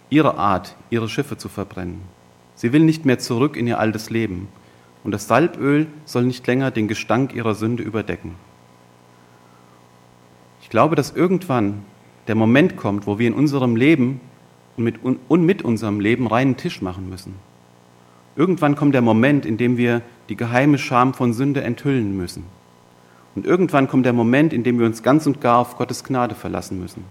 ihre 0.08 0.36
Art, 0.36 0.76
ihre 0.90 1.08
Schiffe 1.08 1.36
zu 1.36 1.48
verbrennen. 1.48 2.00
Sie 2.54 2.72
will 2.72 2.82
nicht 2.82 3.06
mehr 3.06 3.18
zurück 3.18 3.56
in 3.56 3.66
ihr 3.66 3.78
altes 3.78 4.10
Leben. 4.10 4.48
Und 5.02 5.12
das 5.12 5.26
Salböl 5.26 5.86
soll 6.04 6.24
nicht 6.24 6.46
länger 6.46 6.70
den 6.70 6.88
Gestank 6.88 7.34
ihrer 7.34 7.54
Sünde 7.54 7.82
überdecken. 7.82 8.34
Ich 10.62 10.68
glaube, 10.68 10.94
dass 10.94 11.10
irgendwann 11.10 11.82
der 12.28 12.34
Moment 12.34 12.76
kommt, 12.76 13.06
wo 13.06 13.18
wir 13.18 13.26
in 13.26 13.34
unserem 13.34 13.76
Leben 13.76 14.20
und 14.76 14.84
mit, 14.84 14.96
und 15.02 15.44
mit 15.44 15.62
unserem 15.62 16.00
Leben 16.00 16.26
reinen 16.26 16.56
Tisch 16.56 16.82
machen 16.82 17.08
müssen. 17.08 17.34
Irgendwann 18.36 18.76
kommt 18.76 18.94
der 18.94 19.02
Moment, 19.02 19.44
in 19.44 19.56
dem 19.56 19.76
wir 19.76 20.02
die 20.28 20.36
geheime 20.36 20.78
Scham 20.78 21.14
von 21.14 21.32
Sünde 21.32 21.62
enthüllen 21.62 22.16
müssen. 22.16 22.44
Und 23.34 23.46
irgendwann 23.46 23.88
kommt 23.88 24.06
der 24.06 24.12
Moment, 24.12 24.52
in 24.52 24.62
dem 24.62 24.78
wir 24.78 24.86
uns 24.86 25.02
ganz 25.02 25.26
und 25.26 25.40
gar 25.40 25.58
auf 25.58 25.76
Gottes 25.76 26.04
Gnade 26.04 26.34
verlassen 26.34 26.80
müssen. 26.80 27.04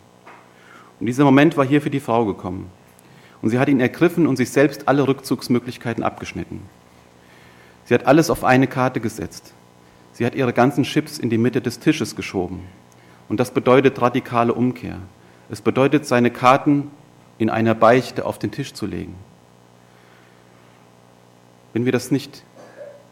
Und 0.99 1.05
dieser 1.05 1.23
Moment 1.23 1.55
war 1.57 1.65
hier 1.65 1.81
für 1.81 1.89
die 1.89 1.99
Frau 1.99 2.25
gekommen. 2.25 2.69
Und 3.41 3.49
sie 3.49 3.59
hat 3.59 3.69
ihn 3.69 3.79
ergriffen 3.79 4.27
und 4.27 4.35
sich 4.35 4.49
selbst 4.49 4.87
alle 4.87 5.07
Rückzugsmöglichkeiten 5.07 6.03
abgeschnitten. 6.03 6.61
Sie 7.85 7.93
hat 7.93 8.05
alles 8.05 8.29
auf 8.29 8.43
eine 8.43 8.67
Karte 8.67 8.99
gesetzt. 8.99 9.53
Sie 10.13 10.25
hat 10.25 10.35
ihre 10.35 10.51
ganzen 10.51 10.83
Chips 10.83 11.17
in 11.17 11.29
die 11.29 11.37
Mitte 11.37 11.61
des 11.61 11.79
Tisches 11.79 12.15
geschoben. 12.15 12.59
Und 13.29 13.39
das 13.39 13.51
bedeutet 13.51 14.01
radikale 14.01 14.53
Umkehr. 14.53 14.97
Es 15.49 15.61
bedeutet, 15.61 16.05
seine 16.05 16.31
Karten 16.31 16.91
in 17.37 17.49
einer 17.49 17.75
Beichte 17.75 18.25
auf 18.25 18.37
den 18.37 18.51
Tisch 18.51 18.73
zu 18.73 18.85
legen. 18.85 19.15
Wenn 21.73 21.85
wir 21.85 21.91
das 21.91 22.11
nicht, 22.11 22.43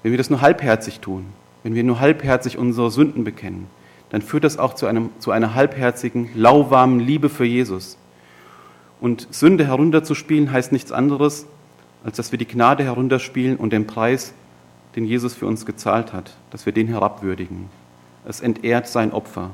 wenn 0.04 0.12
wir 0.12 0.18
das 0.18 0.30
nur 0.30 0.42
halbherzig 0.42 1.00
tun, 1.00 1.26
wenn 1.64 1.76
wir 1.76 1.84
nur 1.84 2.00
halbherzig 2.00 2.58
unsere 2.58 2.92
Sünden 2.92 3.24
bekennen, 3.24 3.68
dann 4.10 4.22
führt 4.22 4.44
das 4.44 4.58
auch 4.58 4.74
zu, 4.74 4.86
einem, 4.86 5.10
zu 5.20 5.32
einer 5.32 5.54
halbherzigen, 5.54 6.30
lauwarmen 6.34 7.00
Liebe 7.00 7.30
für 7.30 7.46
Jesus. 7.46 7.98
Und 9.02 9.28
Sünde 9.32 9.66
herunterzuspielen 9.68 10.52
heißt 10.52 10.72
nichts 10.72 10.92
anderes, 10.92 11.46
als 12.04 12.18
dass 12.18 12.32
wir 12.32 12.40
die 12.40 12.48
Gnade 12.48 12.84
herunterspielen 12.84 13.58
und 13.58 13.74
den 13.74 13.86
Preis, 13.86 14.34
den 14.96 15.06
Jesus 15.06 15.34
für 15.36 15.46
uns 15.46 15.66
gezahlt 15.66 16.14
hat, 16.14 16.38
dass 16.52 16.66
wir 16.66 16.74
den 16.74 16.88
herabwürdigen. 16.88 17.70
Es 18.26 18.40
entehrt 18.40 18.88
sein 18.88 19.12
Opfer. 19.12 19.52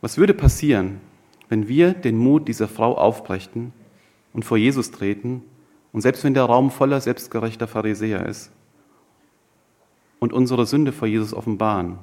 Was 0.00 0.18
würde 0.18 0.34
passieren, 0.34 1.00
wenn 1.48 1.68
wir 1.68 1.92
den 1.92 2.16
Mut 2.18 2.46
dieser 2.46 2.68
Frau 2.68 2.96
aufbrächten 2.96 3.72
und 4.32 4.44
vor 4.44 4.58
Jesus 4.58 4.90
treten 4.90 5.42
und 5.92 6.00
selbst 6.00 6.24
wenn 6.24 6.34
der 6.34 6.44
Raum 6.44 6.70
voller 6.70 7.00
selbstgerechter 7.00 7.66
Pharisäer 7.66 8.26
ist 8.26 8.50
und 10.18 10.32
unsere 10.32 10.66
Sünde 10.66 10.92
vor 10.92 11.08
Jesus 11.08 11.32
offenbaren, 11.32 11.98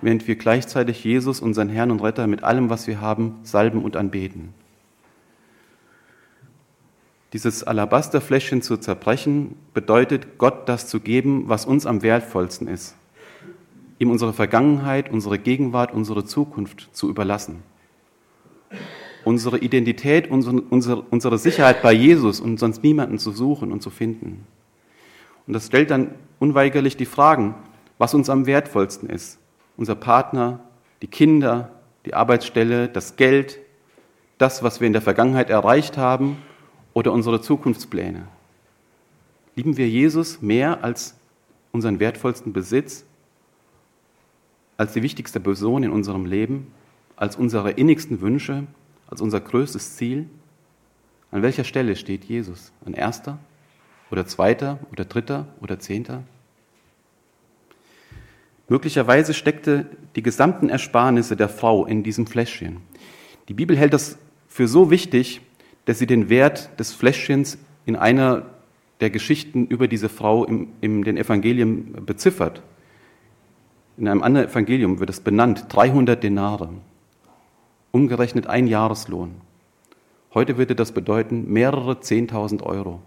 während 0.00 0.26
wir 0.26 0.36
gleichzeitig 0.36 1.02
Jesus, 1.04 1.40
unseren 1.40 1.68
Herrn 1.68 1.90
und 1.90 2.02
Retter, 2.02 2.26
mit 2.26 2.42
allem, 2.44 2.70
was 2.70 2.86
wir 2.86 3.00
haben, 3.00 3.36
salben 3.42 3.82
und 3.82 3.96
anbeten. 3.96 4.52
Dieses 7.32 7.64
Alabasterfläschchen 7.64 8.60
zu 8.60 8.76
zerbrechen, 8.76 9.56
bedeutet, 9.72 10.36
Gott 10.36 10.68
das 10.68 10.86
zu 10.86 11.00
geben, 11.00 11.48
was 11.48 11.64
uns 11.64 11.86
am 11.86 12.02
wertvollsten 12.02 12.68
ist. 12.68 12.94
Ihm 13.98 14.10
unsere 14.10 14.34
Vergangenheit, 14.34 15.10
unsere 15.10 15.38
Gegenwart, 15.38 15.94
unsere 15.94 16.24
Zukunft 16.24 16.90
zu 16.92 17.08
überlassen 17.08 17.62
unsere 19.24 19.58
Identität, 19.58 20.30
unsere, 20.30 20.60
unsere, 20.60 21.02
unsere 21.02 21.38
Sicherheit 21.38 21.82
bei 21.82 21.92
Jesus 21.92 22.40
und 22.40 22.58
sonst 22.58 22.82
niemanden 22.82 23.18
zu 23.18 23.30
suchen 23.30 23.72
und 23.72 23.82
zu 23.82 23.90
finden. 23.90 24.46
Und 25.46 25.54
das 25.54 25.66
stellt 25.66 25.90
dann 25.90 26.14
unweigerlich 26.38 26.96
die 26.96 27.06
Fragen, 27.06 27.54
was 27.98 28.14
uns 28.14 28.30
am 28.30 28.46
wertvollsten 28.46 29.08
ist. 29.08 29.38
Unser 29.76 29.94
Partner, 29.94 30.60
die 31.02 31.06
Kinder, 31.06 31.70
die 32.04 32.14
Arbeitsstelle, 32.14 32.88
das 32.88 33.16
Geld, 33.16 33.58
das, 34.38 34.62
was 34.62 34.80
wir 34.80 34.86
in 34.86 34.92
der 34.92 35.02
Vergangenheit 35.02 35.50
erreicht 35.50 35.96
haben 35.96 36.38
oder 36.94 37.12
unsere 37.12 37.40
Zukunftspläne. 37.40 38.26
Lieben 39.54 39.76
wir 39.76 39.88
Jesus 39.88 40.42
mehr 40.42 40.82
als 40.82 41.14
unseren 41.72 42.00
wertvollsten 42.00 42.52
Besitz, 42.52 43.04
als 44.76 44.92
die 44.94 45.02
wichtigste 45.02 45.40
Person 45.40 45.82
in 45.82 45.90
unserem 45.90 46.26
Leben, 46.26 46.68
als 47.16 47.36
unsere 47.36 47.70
innigsten 47.72 48.20
Wünsche, 48.20 48.66
als 49.12 49.20
unser 49.20 49.40
größtes 49.40 49.96
Ziel? 49.96 50.26
An 51.30 51.42
welcher 51.42 51.64
Stelle 51.64 51.96
steht 51.96 52.24
Jesus? 52.24 52.72
An 52.86 52.94
erster 52.94 53.38
oder 54.10 54.26
zweiter 54.26 54.78
oder 54.90 55.04
dritter 55.04 55.48
oder 55.60 55.78
zehnter? 55.78 56.22
Möglicherweise 58.68 59.34
steckte 59.34 59.84
die 60.16 60.22
gesamten 60.22 60.70
Ersparnisse 60.70 61.36
der 61.36 61.50
Frau 61.50 61.84
in 61.84 62.02
diesem 62.02 62.26
Fläschchen. 62.26 62.78
Die 63.48 63.54
Bibel 63.54 63.76
hält 63.76 63.92
das 63.92 64.16
für 64.48 64.66
so 64.66 64.90
wichtig, 64.90 65.42
dass 65.84 65.98
sie 65.98 66.06
den 66.06 66.30
Wert 66.30 66.70
des 66.80 66.92
Fläschchens 66.92 67.58
in 67.84 67.96
einer 67.96 68.46
der 69.00 69.10
Geschichten 69.10 69.66
über 69.66 69.88
diese 69.88 70.08
Frau 70.08 70.46
im, 70.46 70.68
in 70.80 71.02
den 71.02 71.18
Evangelien 71.18 72.06
beziffert. 72.06 72.62
In 73.98 74.08
einem 74.08 74.22
anderen 74.22 74.48
Evangelium 74.48 75.00
wird 75.00 75.10
es 75.10 75.20
benannt, 75.20 75.66
300 75.68 76.22
Denare 76.22 76.70
umgerechnet 77.92 78.48
ein 78.48 78.66
Jahreslohn. 78.66 79.34
Heute 80.34 80.56
würde 80.56 80.74
das 80.74 80.92
bedeuten 80.92 81.52
mehrere 81.52 81.92
10.000 81.92 82.62
Euro. 82.62 83.00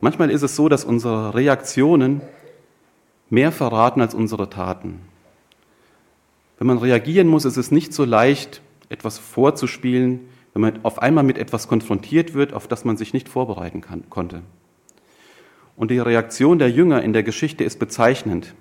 Manchmal 0.00 0.30
ist 0.30 0.42
es 0.42 0.56
so, 0.56 0.68
dass 0.68 0.84
unsere 0.84 1.34
Reaktionen 1.34 2.20
mehr 3.28 3.52
verraten 3.52 4.00
als 4.00 4.14
unsere 4.14 4.48
Taten. 4.50 5.00
Wenn 6.58 6.66
man 6.68 6.78
reagieren 6.78 7.26
muss, 7.26 7.44
ist 7.44 7.56
es 7.56 7.70
nicht 7.70 7.92
so 7.92 8.04
leicht, 8.04 8.62
etwas 8.88 9.18
vorzuspielen, 9.18 10.20
wenn 10.52 10.62
man 10.62 10.84
auf 10.84 11.00
einmal 11.00 11.24
mit 11.24 11.38
etwas 11.38 11.66
konfrontiert 11.66 12.34
wird, 12.34 12.52
auf 12.52 12.68
das 12.68 12.84
man 12.84 12.96
sich 12.96 13.12
nicht 13.12 13.28
vorbereiten 13.28 13.80
kann, 13.80 14.08
konnte. 14.08 14.42
Und 15.76 15.90
die 15.90 15.98
Reaktion 15.98 16.60
der 16.60 16.70
Jünger 16.70 17.02
in 17.02 17.12
der 17.12 17.24
Geschichte 17.24 17.64
ist 17.64 17.80
bezeichnend. 17.80 18.54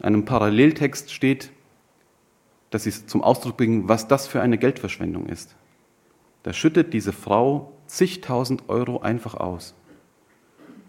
In 0.00 0.04
einem 0.04 0.24
Paralleltext 0.26 1.10
steht, 1.10 1.50
dass 2.74 2.82
sie 2.82 2.90
zum 2.90 3.22
Ausdruck 3.22 3.56
bringen, 3.56 3.88
was 3.88 4.08
das 4.08 4.26
für 4.26 4.42
eine 4.42 4.58
Geldverschwendung 4.58 5.26
ist. 5.26 5.54
Da 6.42 6.52
schüttet 6.52 6.92
diese 6.92 7.12
Frau 7.12 7.72
zigtausend 7.86 8.68
Euro 8.68 9.00
einfach 9.00 9.34
aus. 9.34 9.76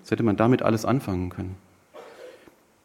Was 0.01 0.09
hätte 0.09 0.23
man 0.23 0.35
damit 0.35 0.63
alles 0.63 0.83
anfangen 0.83 1.29
können? 1.29 1.57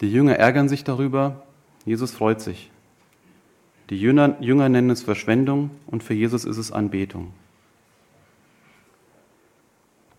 Die 0.02 0.12
Jünger 0.12 0.36
ärgern 0.36 0.68
sich 0.68 0.84
darüber, 0.84 1.44
Jesus 1.86 2.10
freut 2.10 2.42
sich. 2.42 2.70
Die 3.88 3.98
Jünger, 3.98 4.36
Jünger 4.40 4.68
nennen 4.68 4.90
es 4.90 5.02
Verschwendung 5.02 5.70
und 5.86 6.02
für 6.02 6.14
Jesus 6.14 6.44
ist 6.44 6.58
es 6.58 6.70
Anbetung. 6.70 7.32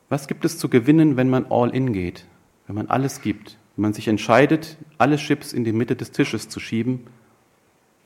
Was 0.09 0.27
gibt 0.27 0.43
es 0.43 0.57
zu 0.57 0.69
gewinnen, 0.69 1.17
wenn 1.17 1.29
man 1.29 1.45
all 1.51 1.69
in 1.69 1.93
geht, 1.93 2.25
wenn 2.65 2.75
man 2.75 2.87
alles 2.87 3.21
gibt, 3.21 3.59
wenn 3.75 3.83
man 3.83 3.93
sich 3.93 4.07
entscheidet, 4.07 4.77
alle 4.97 5.17
Chips 5.17 5.53
in 5.53 5.63
die 5.63 5.71
Mitte 5.71 5.95
des 5.95 6.11
Tisches 6.11 6.49
zu 6.49 6.59
schieben 6.59 7.05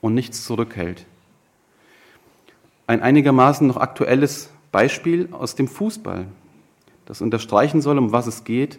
und 0.00 0.14
nichts 0.14 0.44
zurückhält. 0.44 1.06
Ein 2.86 3.02
einigermaßen 3.02 3.66
noch 3.66 3.76
aktuelles 3.76 4.50
Beispiel 4.72 5.28
aus 5.32 5.54
dem 5.54 5.68
Fußball, 5.68 6.26
das 7.06 7.20
unterstreichen 7.20 7.80
soll, 7.80 7.98
um 7.98 8.12
was 8.12 8.26
es 8.26 8.44
geht, 8.44 8.78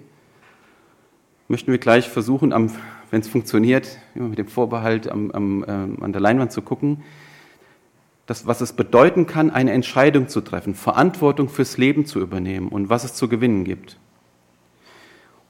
möchten 1.48 1.72
wir 1.72 1.80
gleich 1.80 2.10
versuchen, 2.10 2.52
wenn 3.10 3.22
es 3.22 3.28
funktioniert, 3.28 3.98
immer 4.16 4.28
mit 4.28 4.38
dem 4.38 4.48
Vorbehalt 4.48 5.10
am, 5.10 5.32
am, 5.32 5.64
äh, 5.64 6.04
an 6.04 6.12
der 6.12 6.22
Leinwand 6.22 6.52
zu 6.52 6.62
gucken, 6.62 7.04
das, 8.26 8.46
was 8.46 8.60
es 8.60 8.74
bedeuten 8.74 9.26
kann, 9.26 9.50
eine 9.50 9.72
Entscheidung 9.72 10.28
zu 10.28 10.42
treffen, 10.42 10.76
Verantwortung 10.76 11.48
fürs 11.48 11.78
Leben 11.78 12.06
zu 12.06 12.20
übernehmen 12.20 12.68
und 12.68 12.90
was 12.90 13.06
es 13.06 13.14
zu 13.14 13.30
gewinnen 13.30 13.64
gibt. 13.64 13.98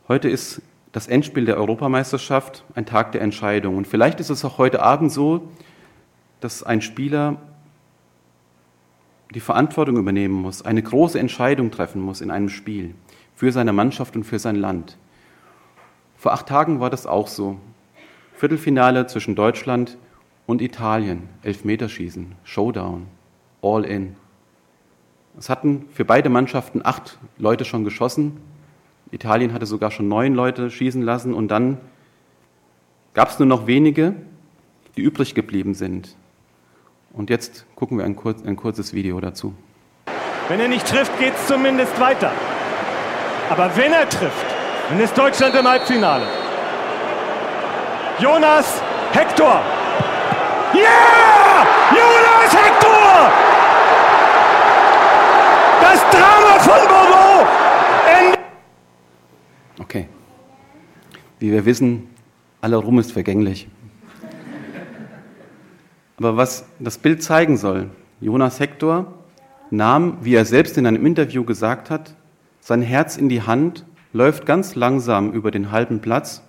Heute 0.07 0.29
ist 0.29 0.61
das 0.97 1.05
Endspiel 1.05 1.45
der 1.45 1.57
Europameisterschaft 1.57 2.63
ein 2.73 2.87
Tag 2.87 3.11
der 3.11 3.21
Entscheidung. 3.21 3.77
Und 3.77 3.85
vielleicht 3.85 4.19
ist 4.19 4.31
es 4.31 4.43
auch 4.43 4.57
heute 4.57 4.81
Abend 4.81 5.11
so, 5.11 5.47
dass 6.39 6.63
ein 6.63 6.81
Spieler 6.81 7.37
die 9.35 9.39
Verantwortung 9.39 9.97
übernehmen 9.97 10.33
muss, 10.33 10.63
eine 10.63 10.81
große 10.81 11.19
Entscheidung 11.19 11.69
treffen 11.69 12.01
muss 12.01 12.19
in 12.19 12.31
einem 12.31 12.49
Spiel 12.49 12.95
für 13.35 13.51
seine 13.51 13.73
Mannschaft 13.73 14.15
und 14.15 14.23
für 14.23 14.39
sein 14.39 14.55
Land. 14.55 14.97
Vor 16.15 16.33
acht 16.33 16.47
Tagen 16.47 16.79
war 16.79 16.89
das 16.89 17.05
auch 17.05 17.27
so. 17.27 17.59
Viertelfinale 18.33 19.05
zwischen 19.05 19.35
Deutschland 19.35 19.99
und 20.47 20.63
Italien, 20.63 21.29
Elfmeterschießen, 21.43 22.33
Showdown, 22.43 23.05
All 23.61 23.85
in. 23.85 24.15
Es 25.37 25.47
hatten 25.47 25.85
für 25.93 26.05
beide 26.05 26.29
Mannschaften 26.29 26.81
acht 26.83 27.19
Leute 27.37 27.65
schon 27.65 27.83
geschossen. 27.83 28.37
Italien 29.11 29.53
hatte 29.53 29.65
sogar 29.65 29.91
schon 29.91 30.07
neun 30.07 30.33
Leute 30.33 30.69
schießen 30.69 31.01
lassen 31.01 31.33
und 31.33 31.49
dann 31.49 31.77
gab 33.13 33.29
es 33.29 33.39
nur 33.39 33.47
noch 33.47 33.67
wenige, 33.67 34.15
die 34.95 35.01
übrig 35.01 35.35
geblieben 35.35 35.73
sind. 35.73 36.15
Und 37.13 37.29
jetzt 37.29 37.65
gucken 37.75 37.97
wir 37.97 38.05
ein, 38.05 38.15
kurz, 38.15 38.43
ein 38.43 38.55
kurzes 38.55 38.93
Video 38.93 39.19
dazu. 39.19 39.55
Wenn 40.49 40.59
er 40.59 40.67
nicht 40.67 40.87
trifft, 40.87 41.17
geht 41.19 41.33
es 41.33 41.47
zumindest 41.47 41.99
weiter. 41.99 42.31
Aber 43.49 43.75
wenn 43.75 43.91
er 43.91 44.07
trifft, 44.07 44.45
dann 44.89 44.99
ist 44.99 45.17
Deutschland 45.17 45.55
im 45.55 45.67
Halbfinale. 45.67 46.25
Jonas 48.19 48.81
Hector. 49.13 49.61
Yeah! 50.73 51.65
Jonas 51.91 52.53
Hector! 52.53 53.31
Das 55.81 55.99
Drama 56.11 56.59
von 56.59 56.87
Bordeaux! 56.87 57.47
Ende. 58.07 58.39
Okay. 59.79 60.07
Wie 61.39 61.51
wir 61.51 61.65
wissen, 61.65 62.07
aller 62.61 62.77
Ruhm 62.77 62.97
ist 62.99 63.11
vergänglich. 63.11 63.67
Aber 66.17 66.35
was 66.35 66.65
das 66.79 66.97
Bild 66.97 67.21
zeigen 67.21 67.57
soll, 67.57 67.91
Jonas 68.19 68.59
Hector 68.59 69.13
nahm, 69.69 70.17
wie 70.21 70.33
er 70.33 70.45
selbst 70.45 70.77
in 70.77 70.87
einem 70.87 71.05
Interview 71.05 71.43
gesagt 71.43 71.91
hat, 71.91 72.15
sein 72.59 72.81
Herz 72.81 73.17
in 73.17 73.29
die 73.29 73.43
Hand, 73.43 73.85
läuft 74.13 74.47
ganz 74.47 74.73
langsam 74.73 75.31
über 75.31 75.51
den 75.51 75.71
halben 75.71 75.99
Platz, 75.99 76.41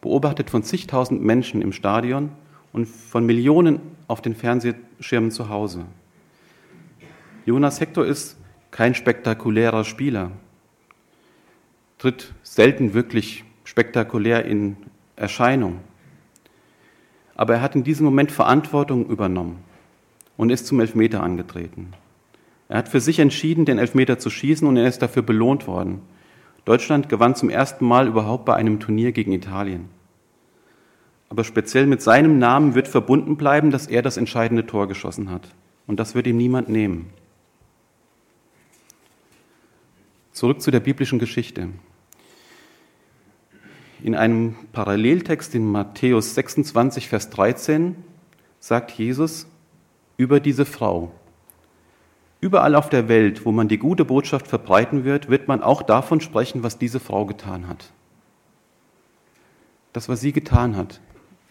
beobachtet 0.00 0.50
von 0.50 0.64
zigtausend 0.64 1.22
Menschen 1.22 1.62
im 1.62 1.72
Stadion 1.72 2.30
und 2.72 2.86
von 2.86 3.24
Millionen 3.24 3.78
auf 4.08 4.20
den 4.20 4.34
Fernsehschirmen 4.34 5.30
zu 5.30 5.48
Hause. 5.48 5.84
Jonas 7.46 7.80
Hector 7.80 8.04
ist 8.04 8.36
kein 8.72 8.96
spektakulärer 8.96 9.84
Spieler, 9.84 10.32
tritt 11.98 12.34
selten 12.42 12.94
wirklich 12.94 13.44
spektakulär 13.64 14.44
in 14.44 14.76
Erscheinung. 15.16 15.80
Aber 17.34 17.54
er 17.54 17.62
hat 17.62 17.74
in 17.74 17.84
diesem 17.84 18.04
Moment 18.04 18.32
Verantwortung 18.32 19.06
übernommen 19.06 19.58
und 20.36 20.50
ist 20.50 20.66
zum 20.66 20.80
Elfmeter 20.80 21.22
angetreten. 21.22 21.92
Er 22.68 22.78
hat 22.78 22.88
für 22.88 23.00
sich 23.00 23.18
entschieden, 23.18 23.64
den 23.64 23.78
Elfmeter 23.78 24.18
zu 24.18 24.30
schießen 24.30 24.66
und 24.66 24.76
er 24.76 24.88
ist 24.88 25.02
dafür 25.02 25.22
belohnt 25.22 25.66
worden. 25.66 26.00
Deutschland 26.64 27.08
gewann 27.08 27.34
zum 27.34 27.50
ersten 27.50 27.84
Mal 27.84 28.06
überhaupt 28.06 28.44
bei 28.44 28.54
einem 28.54 28.80
Turnier 28.80 29.12
gegen 29.12 29.32
Italien. 29.32 29.88
Aber 31.28 31.44
speziell 31.44 31.86
mit 31.86 32.02
seinem 32.02 32.38
Namen 32.38 32.74
wird 32.74 32.88
verbunden 32.88 33.36
bleiben, 33.36 33.70
dass 33.70 33.86
er 33.86 34.02
das 34.02 34.16
entscheidende 34.16 34.66
Tor 34.66 34.86
geschossen 34.86 35.30
hat. 35.30 35.48
Und 35.86 35.98
das 35.98 36.14
wird 36.14 36.26
ihm 36.26 36.36
niemand 36.36 36.68
nehmen. 36.68 37.10
Zurück 40.32 40.62
zu 40.62 40.70
der 40.70 40.80
biblischen 40.80 41.18
Geschichte. 41.18 41.68
In 44.02 44.16
einem 44.16 44.56
Paralleltext 44.72 45.54
in 45.54 45.70
Matthäus 45.70 46.34
26, 46.34 47.08
Vers 47.08 47.30
13 47.30 47.94
sagt 48.58 48.90
Jesus 48.90 49.46
über 50.16 50.40
diese 50.40 50.64
Frau, 50.64 51.12
Überall 52.40 52.74
auf 52.74 52.88
der 52.88 53.06
Welt, 53.06 53.46
wo 53.46 53.52
man 53.52 53.68
die 53.68 53.78
gute 53.78 54.04
Botschaft 54.04 54.48
verbreiten 54.48 55.04
wird, 55.04 55.30
wird 55.30 55.46
man 55.46 55.62
auch 55.62 55.82
davon 55.82 56.20
sprechen, 56.20 56.64
was 56.64 56.78
diese 56.78 56.98
Frau 56.98 57.26
getan 57.26 57.68
hat. 57.68 57.92
Das, 59.92 60.08
was 60.08 60.20
sie 60.20 60.32
getan 60.32 60.74
hat, 60.74 61.00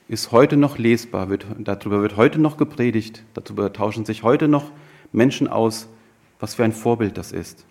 ist 0.09 0.33
heute 0.33 0.57
noch 0.57 0.77
lesbar, 0.77 1.29
wird, 1.29 1.45
darüber 1.59 2.01
wird 2.01 2.17
heute 2.17 2.39
noch 2.41 2.57
gepredigt, 2.57 3.23
darüber 3.33 3.71
tauschen 3.71 4.03
sich 4.03 4.23
heute 4.23 4.49
noch 4.49 4.71
Menschen 5.13 5.47
aus, 5.47 5.87
was 6.41 6.55
für 6.55 6.65
ein 6.65 6.73
Vorbild 6.73 7.17
das 7.17 7.31
ist. 7.31 7.65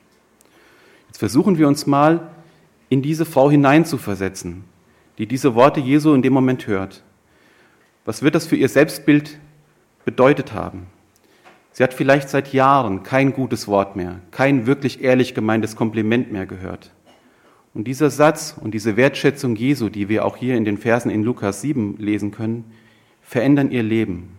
Jetzt 1.09 1.19
versuchen 1.19 1.59
wir 1.59 1.69
uns 1.69 1.87
mal 1.87 2.31
in 2.91 3.01
diese 3.01 3.25
Frau 3.25 3.51
hineinzuversetzen 3.51 4.65
die 5.21 5.27
diese 5.27 5.55
Worte 5.55 5.81
Jesu 5.81 6.15
in 6.15 6.23
dem 6.23 6.33
Moment 6.33 6.67
hört. 6.67 7.03
Was 8.07 8.23
wird 8.23 8.35
das 8.35 8.47
für 8.47 8.57
ihr 8.57 8.71
Selbstbild 8.71 9.39
bedeutet 10.07 10.55
haben? 10.55 10.87
Sie 11.73 11.83
hat 11.83 11.93
vielleicht 11.93 12.31
seit 12.31 12.55
Jahren 12.55 13.03
kein 13.03 13.35
gutes 13.35 13.69
Wort 13.69 13.97
mehr, 13.97 14.21
kein 14.31 14.67
wirklich 14.67 15.03
ehrlich 15.03 15.35
gemeintes 15.35 15.77
Kompliment 15.77 16.33
mehr 16.33 16.47
gehört. 16.47 16.91
Und 17.75 17.85
dieser 17.87 18.09
Satz 18.09 18.57
und 18.59 18.73
diese 18.73 18.97
Wertschätzung 18.97 19.57
Jesu, 19.57 19.91
die 19.91 20.09
wir 20.09 20.25
auch 20.25 20.39
hier 20.39 20.57
in 20.57 20.65
den 20.65 20.79
Versen 20.79 21.11
in 21.11 21.23
Lukas 21.23 21.61
7 21.61 21.99
lesen 21.99 22.31
können, 22.31 22.65
verändern 23.21 23.71
ihr 23.71 23.83
Leben. 23.83 24.39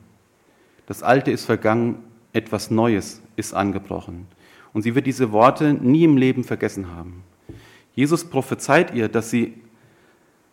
Das 0.87 1.03
Alte 1.03 1.29
ist 1.29 1.45
vergangen, 1.45 1.97
etwas 2.33 2.71
Neues 2.71 3.21
ist 3.35 3.53
angebrochen. 3.53 4.25
Und 4.73 4.81
sie 4.81 4.95
wird 4.95 5.05
diese 5.05 5.31
Worte 5.31 5.75
nie 5.75 6.05
im 6.05 6.17
Leben 6.17 6.43
vergessen 6.43 6.89
haben. 6.89 7.21
Jesus 7.95 8.25
prophezeit 8.25 8.93
ihr, 8.93 9.09
dass 9.09 9.29
sie 9.29 9.53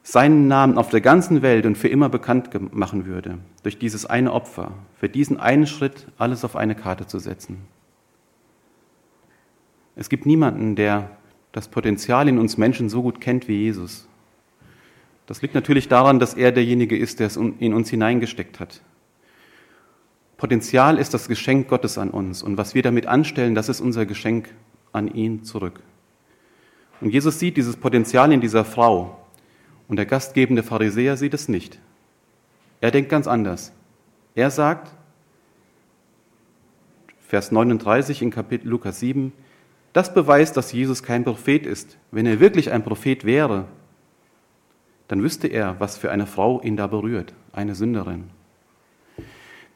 seinen 0.03 0.49
Namen 0.49 0.79
auf 0.79 0.89
der 0.89 1.01
ganzen 1.01 1.43
Welt 1.43 1.67
und 1.67 1.77
für 1.77 1.89
immer 1.89 2.09
bekannt 2.09 2.51
machen 2.75 3.07
würde, 3.07 3.39
durch 3.63 3.79
dieses 3.79 4.07
eine 4.07 4.33
Opfer, 4.33 4.73
für 4.99 5.09
diesen 5.09 5.39
einen 5.39 5.67
Schritt 5.67 6.07
alles 6.17 6.45
auf 6.45 6.57
eine 6.57 6.75
Karte 6.75 7.07
zu 7.07 7.19
setzen. 7.19 7.59
Es 9.97 10.09
gibt 10.09 10.27
niemanden, 10.27 10.77
der 10.77 11.11
das 11.53 11.69
Potenzial 11.69 12.29
in 12.29 12.39
uns 12.39 12.57
Menschen 12.57 12.89
so 12.89 13.03
gut 13.03 13.21
kennt 13.21 13.49
wie 13.49 13.65
Jesus. 13.65 14.09
Das 15.27 15.43
liegt 15.43 15.55
natürlich 15.55 15.89
daran, 15.89 16.19
dass 16.19 16.35
er 16.35 16.53
derjenige 16.53 16.97
ist, 16.97 17.21
der 17.21 17.27
es 17.27 17.37
in 17.37 17.75
uns 17.75 17.91
hineingesteckt 17.91 18.61
hat. 18.61 18.81
Potenzial 20.39 20.99
ist 20.99 21.13
das 21.13 21.29
Geschenk 21.29 21.69
Gottes 21.69 21.99
an 21.99 22.11
uns 22.11 22.43
und 22.43 22.57
was 22.57 22.75
wir 22.75 22.83
damit 22.83 23.07
anstellen, 23.07 23.55
das 23.55 23.69
ist 23.69 23.81
unser 23.81 24.07
Geschenk 24.07 24.55
an 24.93 25.09
ihn 25.09 25.45
zurück. 25.45 25.83
Und 27.01 27.11
Jesus 27.11 27.39
sieht 27.39 27.57
dieses 27.57 27.77
Potenzial 27.77 28.33
in 28.33 28.41
dieser 28.41 28.65
Frau 28.65 29.19
und 29.89 29.97
der 29.97 30.07
gastgebende 30.07 30.63
Pharisäer 30.63 31.17
sieht 31.17 31.35
es 31.35 31.49
nicht. 31.49 31.79
Er 32.81 32.91
denkt 32.91 33.11
ganz 33.11 33.27
anders. 33.27 33.73
Er 34.35 34.51
sagt, 34.51 34.93
Vers 37.27 37.53
39 37.53 38.23
in 38.23 38.31
Kapitel 38.31 38.69
Lukas 38.69 39.01
7, 39.01 39.33
das 39.93 40.15
beweist, 40.15 40.57
dass 40.57 40.73
Jesus 40.73 41.03
kein 41.03 41.25
Prophet 41.25 41.67
ist. 41.67 41.99
Wenn 42.11 42.27
er 42.27 42.41
wirklich 42.41 42.71
ein 42.71 42.85
Prophet 42.85 43.25
wäre, 43.25 43.67
dann 45.09 45.23
wüsste 45.23 45.49
er, 45.49 45.81
was 45.81 45.99
für 45.99 46.11
eine 46.11 46.27
Frau 46.27 46.61
ihn 46.63 46.77
da 46.77 46.87
berührt, 46.87 47.33
eine 47.53 47.75
Sünderin. 47.75 48.31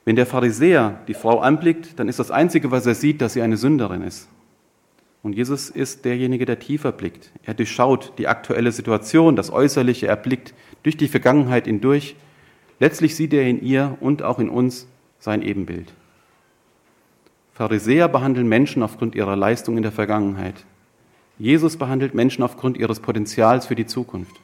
Wenn 0.05 0.17
der 0.17 0.27
Pharisäer 0.27 1.01
die 1.09 1.15
Frau 1.15 1.41
anblickt, 1.41 1.99
dann 1.99 2.09
ist 2.09 2.19
das 2.19 2.31
Einzige, 2.31 2.71
was 2.71 2.87
er 2.87 2.95
sieht, 2.95 3.21
dass 3.21 3.35
sie 3.35 3.43
eine 3.43 3.57
Sünderin 3.57 4.03
ist. 4.03 4.29
Und 5.23 5.35
Jesus 5.35 5.71
ist 5.71 6.05
derjenige, 6.05 6.47
der 6.47 6.59
tiefer 6.59 6.91
blickt. 6.91 7.31
Er 7.45 7.55
durchschaut 7.55 8.13
die 8.19 8.27
aktuelle 8.27 8.73
Situation, 8.73 9.37
das 9.37 9.53
Äußerliche, 9.53 10.09
er 10.09 10.17
blickt 10.17 10.53
durch 10.83 10.97
die 10.97 11.09
Vergangenheit 11.09 11.67
hindurch. 11.67 12.17
Letztlich 12.81 13.15
sieht 13.15 13.33
er 13.33 13.49
in 13.49 13.63
ihr 13.63 13.97
und 14.01 14.23
auch 14.23 14.41
in 14.41 14.49
uns 14.49 14.89
sein 15.21 15.43
Ebenbild. 15.43 15.93
Pharisäer 17.53 18.09
behandeln 18.09 18.49
Menschen 18.49 18.83
aufgrund 18.83 19.15
ihrer 19.15 19.37
Leistung 19.37 19.77
in 19.77 19.85
der 19.85 19.93
Vergangenheit. 19.93 20.65
Jesus 21.39 21.77
behandelt 21.77 22.15
Menschen 22.15 22.43
aufgrund 22.43 22.77
ihres 22.77 22.99
Potenzials 22.99 23.67
für 23.67 23.77
die 23.77 23.87
Zukunft. 23.87 24.35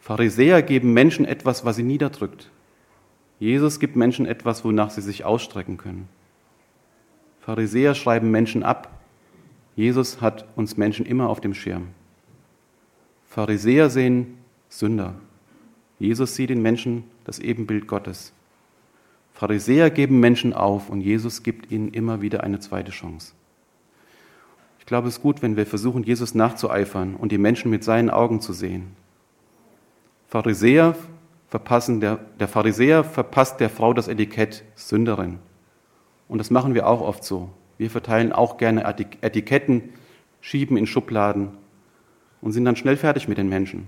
Pharisäer 0.00 0.62
geben 0.62 0.92
Menschen 0.92 1.24
etwas, 1.24 1.64
was 1.64 1.74
sie 1.74 1.82
niederdrückt. 1.82 2.50
Jesus 3.40 3.80
gibt 3.80 3.96
Menschen 3.96 4.26
etwas, 4.26 4.64
wonach 4.64 4.90
sie 4.90 5.02
sich 5.02 5.24
ausstrecken 5.24 5.78
können. 5.78 6.08
Pharisäer 7.40 7.94
schreiben 7.94 8.30
Menschen 8.30 8.62
ab, 8.62 8.95
Jesus 9.76 10.22
hat 10.22 10.46
uns 10.56 10.76
Menschen 10.76 11.06
immer 11.06 11.28
auf 11.28 11.40
dem 11.40 11.54
Schirm. 11.54 11.88
Pharisäer 13.28 13.90
sehen 13.90 14.38
Sünder. 14.70 15.14
Jesus 15.98 16.34
sieht 16.34 16.50
in 16.50 16.62
Menschen 16.62 17.04
das 17.24 17.38
Ebenbild 17.38 17.86
Gottes. 17.86 18.32
Pharisäer 19.34 19.90
geben 19.90 20.18
Menschen 20.18 20.54
auf 20.54 20.88
und 20.88 21.02
Jesus 21.02 21.42
gibt 21.42 21.70
ihnen 21.70 21.88
immer 21.88 22.22
wieder 22.22 22.42
eine 22.42 22.58
zweite 22.58 22.90
Chance. 22.90 23.34
Ich 24.78 24.86
glaube, 24.86 25.08
es 25.08 25.16
ist 25.16 25.22
gut, 25.22 25.42
wenn 25.42 25.56
wir 25.56 25.66
versuchen, 25.66 26.04
Jesus 26.04 26.34
nachzueifern 26.34 27.14
und 27.14 27.30
die 27.30 27.38
Menschen 27.38 27.70
mit 27.70 27.84
seinen 27.84 28.08
Augen 28.08 28.40
zu 28.40 28.54
sehen. 28.54 28.96
Pharisäer 30.28 30.94
verpassen, 31.48 32.00
der, 32.00 32.20
der 32.40 32.48
Pharisäer 32.48 33.04
verpasst 33.04 33.60
der 33.60 33.68
Frau 33.68 33.92
das 33.92 34.08
Etikett 34.08 34.64
Sünderin. 34.74 35.38
Und 36.28 36.38
das 36.38 36.50
machen 36.50 36.74
wir 36.74 36.86
auch 36.86 37.02
oft 37.02 37.24
so. 37.24 37.50
Wir 37.78 37.90
verteilen 37.90 38.32
auch 38.32 38.56
gerne 38.56 38.84
Etiketten, 38.84 39.90
schieben 40.40 40.76
in 40.76 40.86
Schubladen 40.86 41.50
und 42.40 42.52
sind 42.52 42.64
dann 42.64 42.76
schnell 42.76 42.96
fertig 42.96 43.28
mit 43.28 43.38
den 43.38 43.48
Menschen. 43.48 43.86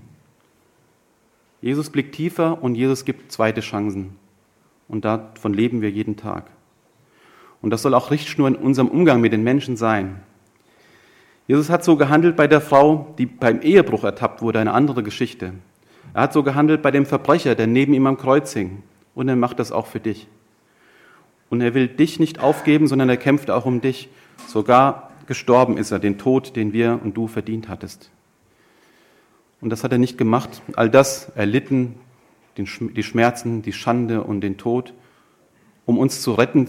Jesus 1.61 1.91
blickt 1.91 2.15
tiefer 2.15 2.63
und 2.63 2.75
Jesus 2.75 3.05
gibt 3.05 3.33
zweite 3.33 3.61
Chancen. 3.61 4.17
Und 4.89 5.05
davon 5.05 5.53
leben 5.53 5.81
wir 5.81 5.91
jeden 5.91 6.17
Tag. 6.17 6.51
Und 7.61 7.71
das 7.71 7.83
soll 7.83 7.95
auch 7.95 8.11
Richtschnur 8.11 8.49
in 8.49 8.57
unserem 8.57 8.89
Umgang 8.89 9.21
mit 9.21 9.33
den 9.33 9.43
Menschen 9.43 9.77
sein. 9.77 10.21
Jesus 11.47 11.71
hat 11.71 11.83
so 11.83 11.97
gehandelt 11.97 12.37
bei 12.37 12.47
der 12.47 12.61
Frau, 12.61 13.15
die 13.19 13.27
beim 13.27 13.63
Ehebruch 13.63 14.05
ertappt 14.05 14.43
wurde, 14.43 14.61
eine 14.61 14.73
andere 14.73 15.03
Geschichte. 15.03 15.55
Er 16.15 16.23
hat 16.23 16.33
so 16.33 16.43
gehandelt 16.43 16.83
bei 16.83 16.91
dem 16.91 17.07
Verbrecher, 17.07 17.55
der 17.55 17.67
neben 17.67 17.95
ihm 17.95 18.07
am 18.07 18.19
Kreuz 18.19 18.53
hing. 18.53 18.83
Und 19.15 19.29
er 19.29 19.37
macht 19.37 19.59
das 19.59 19.73
auch 19.73 19.87
für 19.87 20.01
dich. 20.01 20.29
Und 21.51 21.61
er 21.61 21.75
will 21.75 21.89
dich 21.89 22.21
nicht 22.21 22.41
aufgeben, 22.41 22.87
sondern 22.87 23.09
er 23.09 23.17
kämpft 23.17 23.51
auch 23.51 23.67
um 23.67 23.81
dich. 23.81 24.09
Sogar 24.47 25.11
gestorben 25.27 25.77
ist 25.77 25.91
er, 25.91 25.99
den 25.99 26.19
Tod, 26.19 26.57
den 26.57 26.73
wir 26.73 27.01
und 27.03 27.17
du 27.17 27.27
verdient 27.27 27.69
hattest. 27.69 28.11
Und 29.61 29.71
das 29.71 29.85
hat 29.85 29.93
er 29.93 29.99
nicht 29.99 30.19
gemacht. 30.19 30.63
All 30.77 30.91
das 30.91 31.31
erlitten, 31.35 31.95
die 32.57 33.03
Schmerzen, 33.03 33.63
die 33.63 33.73
Schande 33.73 34.23
und 34.23 34.41
den 34.41 34.57
Tod, 34.57 34.95
um 35.87 35.99
uns 35.99 36.23
zu 36.23 36.33
retten 36.33 36.69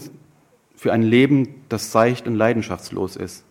für 0.74 0.92
ein 0.92 1.02
Leben, 1.02 1.62
das 1.68 1.92
seicht 1.92 2.26
und 2.26 2.36
leidenschaftslos 2.36 3.16
ist. 3.16 3.44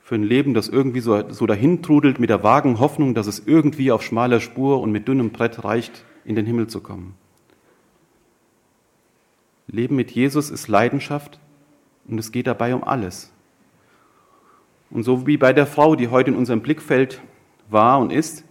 Für 0.00 0.14
ein 0.14 0.22
Leben, 0.22 0.54
das 0.54 0.68
irgendwie 0.68 1.00
so, 1.00 1.30
so 1.30 1.46
dahin 1.46 1.82
trudelt 1.82 2.20
mit 2.20 2.30
der 2.30 2.42
vagen 2.42 2.78
Hoffnung, 2.78 3.14
dass 3.14 3.26
es 3.26 3.42
irgendwie 3.46 3.90
auf 3.90 4.02
schmaler 4.02 4.40
Spur 4.40 4.80
und 4.80 4.92
mit 4.92 5.08
dünnem 5.08 5.30
Brett 5.30 5.64
reicht, 5.64 6.04
in 6.24 6.34
den 6.34 6.46
Himmel 6.46 6.66
zu 6.66 6.80
kommen. 6.80 7.14
Leben 9.72 9.96
mit 9.96 10.10
Jesus 10.10 10.50
ist 10.50 10.68
Leidenschaft 10.68 11.38
und 12.06 12.18
es 12.18 12.32
geht 12.32 12.46
dabei 12.46 12.74
um 12.74 12.84
alles. 12.84 13.32
Und 14.90 15.04
so 15.04 15.26
wie 15.26 15.36
bei 15.36 15.52
der 15.52 15.66
Frau, 15.66 15.94
die 15.94 16.08
heute 16.08 16.30
in 16.30 16.36
unserem 16.36 16.60
Blickfeld 16.60 17.20
war 17.68 18.00
und 18.00 18.10
ist, 18.10 18.44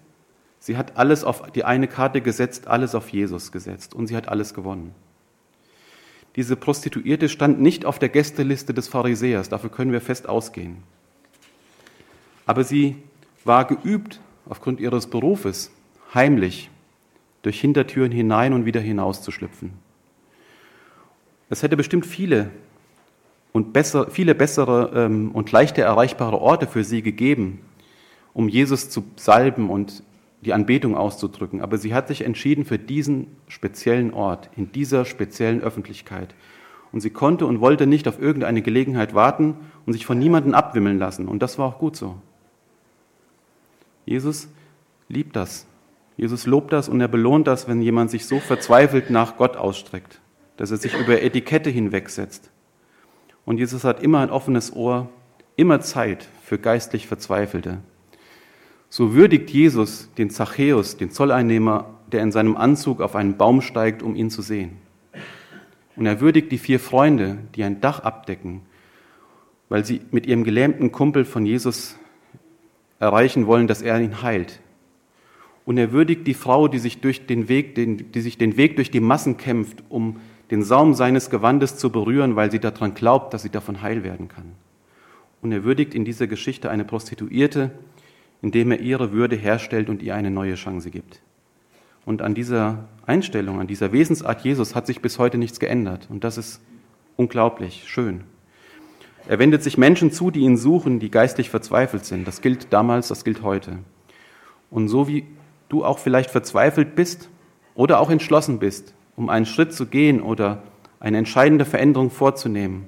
sie 0.60 0.78
hat 0.78 0.98
alles 0.98 1.24
auf 1.24 1.52
die 1.52 1.66
eine 1.66 1.88
Karte 1.88 2.22
gesetzt, 2.22 2.68
alles 2.68 2.96
auf 2.96 3.10
Jesus 3.10 3.52
gesetzt 3.52 3.94
und 3.94 4.08
sie 4.08 4.16
hat 4.16 4.30
alles 4.30 4.54
gewonnen. 4.54 4.96
Diese 6.36 6.56
Prostituierte 6.56 7.28
stand 7.28 7.60
nicht 7.60 7.86
auf 7.86 8.00
der 8.00 8.10
Gästeliste 8.10 8.74
des 8.74 8.88
Pharisäers, 8.88 9.50
dafür 9.50 9.70
können 9.70 9.92
wir 9.92 10.02
fest 10.02 10.30
ausgehen. 10.30 10.78
Aber 12.46 12.64
sie 12.64 12.96
war 13.44 13.66
geübt, 13.66 14.22
aufgrund 14.48 14.80
ihres 14.80 15.08
Berufes, 15.08 15.72
heimlich 16.14 16.70
durch 17.42 17.60
Hintertüren 17.60 18.12
hinein 18.12 18.54
und 18.54 18.66
wieder 18.66 18.80
hinauszuschlüpfen. 18.80 19.88
Es 21.50 21.64
hätte 21.64 21.78
bestimmt 21.78 22.06
viele 22.06 22.52
und 23.52 23.74
besser, 23.74 24.10
viele 24.12 24.36
bessere 24.36 24.92
ähm, 24.96 25.32
und 25.32 25.52
leichter 25.52 25.84
erreichbare 25.84 26.40
Orte 26.40 26.68
für 26.68 26.84
sie 26.84 27.02
gegeben, 27.02 27.62
um 28.34 28.48
Jesus 28.48 28.90
zu 28.90 29.04
salben 29.16 29.70
und 29.70 30.04
die 30.42 30.54
Anbetung 30.54 30.96
auszudrücken. 30.96 31.62
Aber 31.62 31.78
sie 31.78 31.94
hat 31.94 32.08
sich 32.08 32.22
entschieden 32.22 32.66
für 32.66 32.80
diesen 32.80 33.28
speziellen 33.48 34.14
Ort, 34.14 34.50
in 34.56 34.72
dieser 34.72 35.06
speziellen 35.06 35.62
Öffentlichkeit. 35.62 36.34
Und 36.92 37.02
sie 37.02 37.10
konnte 37.10 37.46
und 37.46 37.60
wollte 37.60 37.88
nicht 37.88 38.08
auf 38.08 38.20
irgendeine 38.20 38.62
Gelegenheit 38.62 39.14
warten 39.14 39.56
und 39.86 39.94
sich 39.94 40.06
von 40.06 40.18
niemandem 40.18 40.54
abwimmeln 40.54 40.98
lassen. 40.98 41.28
Und 41.28 41.44
das 41.44 41.58
war 41.58 41.68
auch 41.68 41.78
gut 41.78 41.96
so. 41.96 42.16
Jesus 44.06 44.48
liebt 45.08 45.36
das. 45.36 45.68
Jesus 46.18 46.46
lobt 46.46 46.74
das 46.74 46.90
und 46.90 47.00
er 47.00 47.08
belohnt 47.08 47.48
das, 47.48 47.68
wenn 47.68 47.82
jemand 47.82 48.12
sich 48.12 48.26
so 48.26 48.40
verzweifelt 48.40 49.10
nach 49.10 49.38
Gott 49.38 49.56
ausstreckt, 49.56 50.20
dass 50.60 50.72
er 50.72 50.78
sich 50.78 50.93
über 50.93 51.22
Etikette 51.22 51.69
hinwegsetzt. 51.69 52.52
Und 53.45 53.60
Jesus 53.60 53.86
hat 53.86 54.04
immer 54.04 54.19
ein 54.19 54.30
offenes 54.30 54.76
Ohr, 54.76 55.10
immer 55.56 55.80
Zeit 55.80 56.28
für 56.43 56.60
geistlich 56.60 57.08
Verzweifelte. 57.08 57.78
So 58.89 59.13
würdigt 59.13 59.50
Jesus 59.52 60.10
den 60.17 60.30
Zachäus, 60.30 60.98
den 60.98 61.12
Zolleinnehmer, 61.12 61.86
der 62.12 62.24
in 62.24 62.34
seinem 62.34 62.58
Anzug 62.58 63.00
auf 63.00 63.15
einen 63.15 63.38
Baum 63.38 63.62
steigt, 63.62 64.04
um 64.04 64.17
ihn 64.17 64.30
zu 64.30 64.41
sehen. 64.41 64.72
Und 65.95 66.06
er 66.06 66.19
würdigt 66.19 66.52
die 66.52 66.58
vier 66.58 66.82
Freunde, 66.82 67.38
die 67.56 67.63
ein 67.63 67.80
Dach 67.80 68.02
abdecken, 68.02 68.60
weil 69.69 69.86
sie 69.86 70.02
mit 70.12 70.26
ihrem 70.26 70.43
gelähmten 70.43 70.91
Kumpel 70.91 71.24
von 71.24 71.45
Jesus 71.45 71.95
erreichen 73.00 73.48
wollen, 73.48 73.67
dass 73.67 73.82
er 73.82 73.98
ihn 74.02 74.22
heilt. 74.24 74.60
Und 75.63 75.78
er 75.78 75.93
würdigt 75.93 76.28
die 76.28 76.34
Frau, 76.34 76.67
die 76.67 76.80
sich, 76.80 77.00
durch 77.00 77.28
den 77.28 77.48
Weg, 77.48 77.76
den, 77.76 78.12
die 78.12 78.19
sich 78.19 78.38
den 78.38 78.58
Weg 78.58 78.76
durch 78.76 78.91
die 78.91 79.00
Massen 79.00 79.38
kämpft, 79.38 79.86
um 79.88 80.17
den 80.52 80.64
Saum 80.64 80.94
seines 80.94 81.30
Gewandes 81.30 81.78
zu 81.78 81.92
berühren, 81.92 82.36
weil 82.36 82.52
sie 82.52 82.60
daran 82.60 82.94
glaubt, 82.94 83.34
dass 83.34 83.44
sie 83.44 83.50
davon 83.50 83.82
heil 83.82 84.04
werden 84.04 84.28
kann. 84.28 84.54
Und 85.42 85.52
er 85.52 85.64
würdigt 85.64 85.94
in 85.94 86.06
dieser 86.06 86.28
Geschichte 86.28 86.70
eine 86.70 86.84
Prostituierte, 86.84 87.72
indem 88.42 88.72
er 88.72 88.80
ihre 88.80 89.12
Würde 89.12 89.36
herstellt 89.36 89.90
und 89.90 90.02
ihr 90.02 90.16
eine 90.16 90.32
neue 90.32 90.56
Chance 90.56 90.90
gibt. 90.92 91.22
Und 92.06 92.22
an 92.22 92.34
dieser 92.34 92.86
Einstellung, 93.06 93.60
an 93.60 93.68
dieser 93.68 93.92
Wesensart 93.92 94.42
Jesus 94.42 94.76
hat 94.76 94.88
sich 94.88 95.02
bis 95.02 95.20
heute 95.20 95.38
nichts 95.38 95.60
geändert. 95.60 96.08
Und 96.10 96.24
das 96.24 96.38
ist 96.38 96.62
unglaublich 97.18 97.84
schön. 97.88 98.24
Er 99.28 99.38
wendet 99.38 99.62
sich 99.62 99.78
Menschen 99.78 100.12
zu, 100.12 100.32
die 100.32 100.40
ihn 100.40 100.58
suchen, 100.58 101.00
die 101.00 101.12
geistlich 101.12 101.50
verzweifelt 101.50 102.06
sind. 102.06 102.28
Das 102.28 102.42
gilt 102.42 102.74
damals, 102.74 103.10
das 103.10 103.24
gilt 103.24 103.44
heute. 103.44 103.80
Und 104.72 104.88
so 104.88 105.08
wie 105.08 105.26
du 105.68 105.86
auch 105.86 106.00
vielleicht 106.00 106.32
verzweifelt 106.32 106.96
bist 106.96 107.30
oder 107.76 108.00
auch 108.00 108.10
entschlossen 108.10 108.60
bist, 108.60 108.94
um 109.20 109.28
einen 109.28 109.46
Schritt 109.46 109.74
zu 109.74 109.86
gehen 109.86 110.22
oder 110.22 110.64
eine 111.02 111.18
entscheidende 111.18 111.66
Veränderung 111.66 112.10
vorzunehmen, 112.10 112.88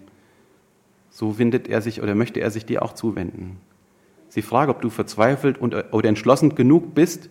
so 1.10 1.38
windet 1.38 1.68
er 1.68 1.82
sich 1.82 2.02
oder 2.02 2.16
möchte 2.16 2.40
er 2.40 2.50
sich 2.52 2.66
dir 2.66 2.84
auch 2.84 2.94
zuwenden. 2.94 3.58
Sie 4.30 4.42
fragt, 4.42 4.70
ob 4.70 4.82
du 4.82 4.90
verzweifelt 4.90 5.58
und, 5.58 5.76
oder 5.92 6.08
entschlossen 6.08 6.56
genug 6.56 6.96
bist, 6.96 7.30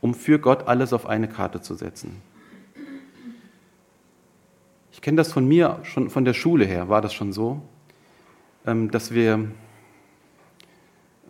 um 0.00 0.12
für 0.12 0.40
Gott 0.40 0.66
alles 0.66 0.92
auf 0.92 1.06
eine 1.06 1.28
Karte 1.28 1.60
zu 1.60 1.76
setzen. 1.76 2.20
Ich 4.90 5.00
kenne 5.00 5.18
das 5.18 5.32
von 5.32 5.46
mir, 5.46 5.78
schon 5.84 6.10
von 6.10 6.24
der 6.24 6.34
Schule 6.34 6.64
her 6.64 6.88
war 6.88 7.00
das 7.00 7.14
schon 7.14 7.32
so, 7.32 7.62
ähm, 8.66 8.90
dass 8.90 9.14
wir 9.14 9.52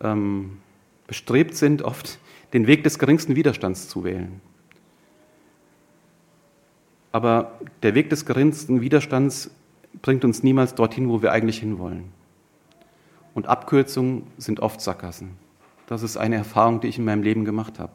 ähm, 0.01 0.57
bestrebt 1.05 1.55
sind, 1.55 1.83
oft 1.83 2.17
den 2.53 2.65
Weg 2.65 2.83
des 2.83 2.97
geringsten 2.97 3.35
Widerstands 3.35 3.87
zu 3.87 4.03
wählen. 4.03 4.41
Aber 7.17 7.53
der 7.81 7.95
Weg 7.95 8.11
des 8.11 8.27
geringsten 8.27 8.79
Widerstands 8.79 9.49
bringt 10.03 10.23
uns 10.23 10.43
niemals 10.43 10.75
dorthin, 10.75 11.09
wo 11.09 11.23
wir 11.23 11.31
eigentlich 11.31 11.57
hinwollen. 11.57 12.11
Und 13.33 13.47
Abkürzungen 13.47 14.27
sind 14.37 14.59
oft 14.59 14.81
Sackgassen. 14.81 15.31
Das 15.87 16.03
ist 16.03 16.15
eine 16.15 16.35
Erfahrung, 16.35 16.79
die 16.79 16.89
ich 16.89 16.99
in 16.99 17.05
meinem 17.05 17.23
Leben 17.23 17.43
gemacht 17.43 17.79
habe. 17.79 17.93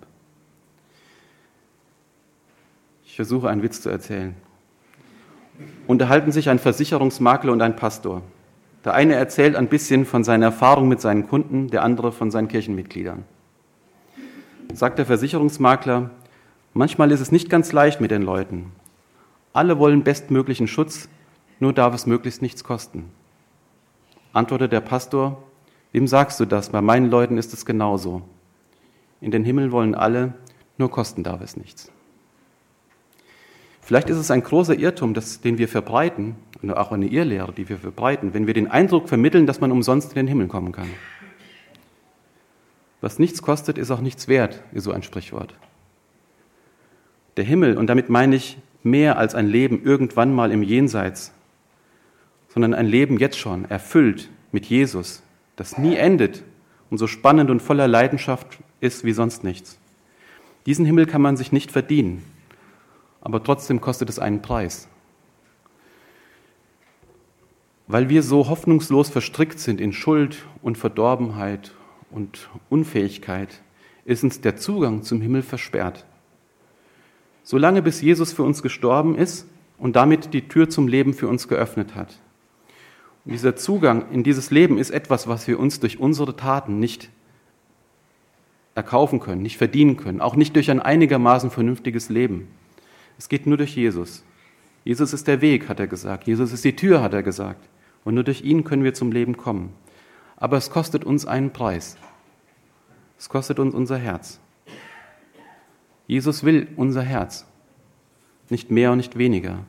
Ich 3.06 3.14
versuche 3.14 3.48
einen 3.48 3.62
Witz 3.62 3.80
zu 3.80 3.90
erzählen. 3.90 4.34
Unterhalten 5.86 6.32
sich 6.32 6.48
ein 6.48 6.58
Versicherungsmakler 6.58 7.52
und 7.52 7.62
ein 7.62 7.76
Pastor. 7.76 8.22
Der 8.84 8.94
eine 8.94 9.14
erzählt 9.14 9.54
ein 9.54 9.68
bisschen 9.68 10.04
von 10.04 10.24
seiner 10.24 10.46
Erfahrung 10.46 10.88
mit 10.88 11.00
seinen 11.00 11.28
Kunden, 11.28 11.68
der 11.68 11.84
andere 11.84 12.10
von 12.10 12.32
seinen 12.32 12.48
Kirchenmitgliedern. 12.48 13.22
Sagt 14.74 14.98
der 14.98 15.06
Versicherungsmakler, 15.06 16.10
manchmal 16.74 17.12
ist 17.12 17.20
es 17.20 17.30
nicht 17.30 17.48
ganz 17.48 17.70
leicht 17.70 18.00
mit 18.00 18.10
den 18.10 18.22
Leuten. 18.22 18.72
Alle 19.52 19.78
wollen 19.78 20.04
bestmöglichen 20.04 20.66
Schutz, 20.66 21.08
nur 21.60 21.72
darf 21.72 21.94
es 21.94 22.06
möglichst 22.06 22.42
nichts 22.42 22.64
kosten 22.64 23.10
antwortete 24.32 24.70
der 24.70 24.80
Pastor, 24.80 25.42
wem 25.92 26.06
sagst 26.06 26.40
du 26.40 26.44
das? 26.44 26.70
Bei 26.70 26.80
meinen 26.80 27.10
Leuten 27.10 27.38
ist 27.38 27.52
es 27.52 27.64
genauso. 27.64 28.22
In 29.20 29.30
den 29.30 29.44
Himmel 29.44 29.72
wollen 29.72 29.94
alle, 29.94 30.34
nur 30.78 30.90
kosten 30.90 31.22
darf 31.22 31.40
es 31.42 31.56
nichts. 31.56 31.90
Vielleicht 33.80 34.10
ist 34.10 34.16
es 34.16 34.30
ein 34.30 34.42
großer 34.42 34.78
Irrtum, 34.78 35.12
das, 35.12 35.40
den 35.40 35.58
wir 35.58 35.68
verbreiten, 35.68 36.36
und 36.62 36.70
auch 36.70 36.92
eine 36.92 37.06
Irrlehre, 37.06 37.52
die 37.52 37.68
wir 37.68 37.78
verbreiten, 37.78 38.34
wenn 38.34 38.46
wir 38.46 38.54
den 38.54 38.70
Eindruck 38.70 39.08
vermitteln, 39.08 39.46
dass 39.46 39.60
man 39.60 39.72
umsonst 39.72 40.10
in 40.10 40.16
den 40.16 40.28
Himmel 40.28 40.46
kommen 40.46 40.70
kann. 40.70 40.88
Was 43.00 43.18
nichts 43.18 43.42
kostet, 43.42 43.78
ist 43.78 43.90
auch 43.90 44.00
nichts 44.00 44.28
wert, 44.28 44.62
ist 44.72 44.84
so 44.84 44.92
ein 44.92 45.02
Sprichwort. 45.02 45.54
Der 47.36 47.44
Himmel, 47.44 47.76
und 47.76 47.88
damit 47.88 48.08
meine 48.10 48.36
ich 48.36 48.58
mehr 48.84 49.18
als 49.18 49.34
ein 49.34 49.46
Leben 49.46 49.82
irgendwann 49.84 50.34
mal 50.34 50.50
im 50.50 50.62
Jenseits, 50.62 51.32
sondern 52.48 52.74
ein 52.74 52.86
Leben 52.86 53.18
jetzt 53.18 53.38
schon, 53.38 53.64
erfüllt 53.70 54.30
mit 54.50 54.66
Jesus, 54.66 55.22
das 55.56 55.78
nie 55.78 55.96
endet 55.96 56.42
und 56.90 56.98
so 56.98 57.06
spannend 57.06 57.50
und 57.50 57.62
voller 57.62 57.88
Leidenschaft 57.88 58.58
ist 58.80 59.04
wie 59.04 59.12
sonst 59.12 59.44
nichts. 59.44 59.78
Diesen 60.66 60.84
Himmel 60.84 61.06
kann 61.06 61.22
man 61.22 61.36
sich 61.36 61.52
nicht 61.52 61.72
verdienen, 61.72 62.22
aber 63.20 63.42
trotzdem 63.42 63.80
kostet 63.80 64.08
es 64.08 64.18
einen 64.18 64.42
Preis. 64.42 64.88
Weil 67.86 68.08
wir 68.08 68.22
so 68.22 68.48
hoffnungslos 68.48 69.10
verstrickt 69.10 69.58
sind 69.58 69.80
in 69.80 69.92
Schuld 69.92 70.46
und 70.62 70.78
Verdorbenheit 70.78 71.72
und 72.10 72.48
Unfähigkeit, 72.68 73.60
ist 74.04 74.24
uns 74.24 74.40
der 74.40 74.56
Zugang 74.56 75.02
zum 75.02 75.20
Himmel 75.20 75.42
versperrt. 75.42 76.04
Solange 77.42 77.82
bis 77.82 78.00
Jesus 78.00 78.32
für 78.32 78.42
uns 78.42 78.62
gestorben 78.62 79.16
ist 79.16 79.46
und 79.78 79.96
damit 79.96 80.32
die 80.32 80.48
Tür 80.48 80.68
zum 80.68 80.88
Leben 80.88 81.14
für 81.14 81.28
uns 81.28 81.48
geöffnet 81.48 81.94
hat. 81.94 82.18
Und 83.24 83.32
dieser 83.32 83.56
Zugang 83.56 84.10
in 84.10 84.22
dieses 84.22 84.50
Leben 84.50 84.78
ist 84.78 84.90
etwas, 84.90 85.28
was 85.28 85.46
wir 85.48 85.58
uns 85.58 85.80
durch 85.80 85.98
unsere 85.98 86.36
Taten 86.36 86.78
nicht 86.78 87.10
erkaufen 88.74 89.20
können, 89.20 89.42
nicht 89.42 89.58
verdienen 89.58 89.96
können, 89.96 90.20
auch 90.20 90.34
nicht 90.34 90.56
durch 90.56 90.70
ein 90.70 90.80
einigermaßen 90.80 91.50
vernünftiges 91.50 92.08
Leben. 92.08 92.48
Es 93.18 93.28
geht 93.28 93.46
nur 93.46 93.56
durch 93.56 93.76
Jesus. 93.76 94.24
Jesus 94.84 95.12
ist 95.12 95.28
der 95.28 95.40
Weg, 95.40 95.68
hat 95.68 95.78
er 95.78 95.86
gesagt. 95.86 96.26
Jesus 96.26 96.52
ist 96.52 96.64
die 96.64 96.74
Tür, 96.74 97.02
hat 97.02 97.12
er 97.12 97.22
gesagt. 97.22 97.68
Und 98.04 98.14
nur 98.14 98.24
durch 98.24 98.42
ihn 98.42 98.64
können 98.64 98.82
wir 98.82 98.94
zum 98.94 99.12
Leben 99.12 99.36
kommen. 99.36 99.72
Aber 100.36 100.56
es 100.56 100.70
kostet 100.70 101.04
uns 101.04 101.24
einen 101.26 101.52
Preis. 101.52 101.96
Es 103.18 103.28
kostet 103.28 103.60
uns 103.60 103.74
unser 103.74 103.98
Herz. 103.98 104.40
Jesus 106.12 106.44
will 106.44 106.68
unser 106.76 107.00
Herz, 107.00 107.46
nicht 108.50 108.70
mehr 108.70 108.92
und 108.92 108.98
nicht 108.98 109.16
weniger. 109.16 109.60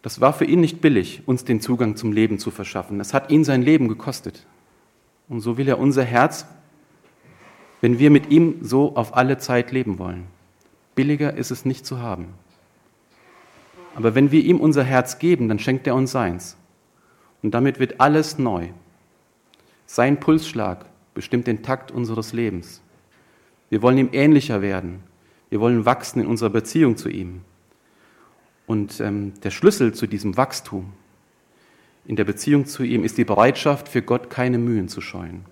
Das 0.00 0.22
war 0.22 0.32
für 0.32 0.46
ihn 0.46 0.62
nicht 0.62 0.80
billig, 0.80 1.20
uns 1.26 1.44
den 1.44 1.60
Zugang 1.60 1.94
zum 1.94 2.10
Leben 2.10 2.38
zu 2.38 2.50
verschaffen. 2.50 2.98
Es 2.98 3.12
hat 3.12 3.30
ihn 3.30 3.44
sein 3.44 3.60
Leben 3.60 3.88
gekostet. 3.88 4.46
Und 5.28 5.42
so 5.42 5.58
will 5.58 5.68
er 5.68 5.78
unser 5.78 6.04
Herz, 6.04 6.46
wenn 7.82 7.98
wir 7.98 8.08
mit 8.10 8.30
ihm 8.30 8.60
so 8.62 8.96
auf 8.96 9.14
alle 9.14 9.36
Zeit 9.36 9.72
leben 9.72 9.98
wollen. 9.98 10.24
Billiger 10.94 11.34
ist 11.34 11.50
es 11.50 11.66
nicht 11.66 11.84
zu 11.84 12.00
haben. 12.00 12.28
Aber 13.94 14.14
wenn 14.14 14.32
wir 14.32 14.42
ihm 14.42 14.58
unser 14.58 14.84
Herz 14.84 15.18
geben, 15.18 15.50
dann 15.50 15.58
schenkt 15.58 15.86
er 15.86 15.96
uns 15.96 16.12
seins. 16.12 16.56
Und 17.42 17.52
damit 17.52 17.78
wird 17.78 18.00
alles 18.00 18.38
neu. 18.38 18.68
Sein 19.84 20.18
Pulsschlag 20.18 20.86
bestimmt 21.12 21.46
den 21.46 21.62
Takt 21.62 21.90
unseres 21.90 22.32
Lebens. 22.32 22.80
Wir 23.70 23.82
wollen 23.82 23.98
ihm 23.98 24.10
ähnlicher 24.12 24.62
werden. 24.62 25.00
Wir 25.50 25.60
wollen 25.60 25.84
wachsen 25.84 26.20
in 26.20 26.26
unserer 26.26 26.50
Beziehung 26.50 26.96
zu 26.96 27.08
ihm. 27.08 27.42
Und 28.66 29.00
ähm, 29.00 29.32
der 29.42 29.50
Schlüssel 29.50 29.94
zu 29.94 30.06
diesem 30.06 30.36
Wachstum 30.36 30.92
in 32.08 32.16
der 32.16 32.24
Beziehung 32.24 32.64
zu 32.64 32.82
ihm 32.82 33.04
ist 33.04 33.18
die 33.18 33.24
Bereitschaft, 33.24 33.86
für 33.86 34.00
Gott 34.00 34.30
keine 34.30 34.56
Mühen 34.56 34.88
zu 34.88 35.02
scheuen. 35.02 35.44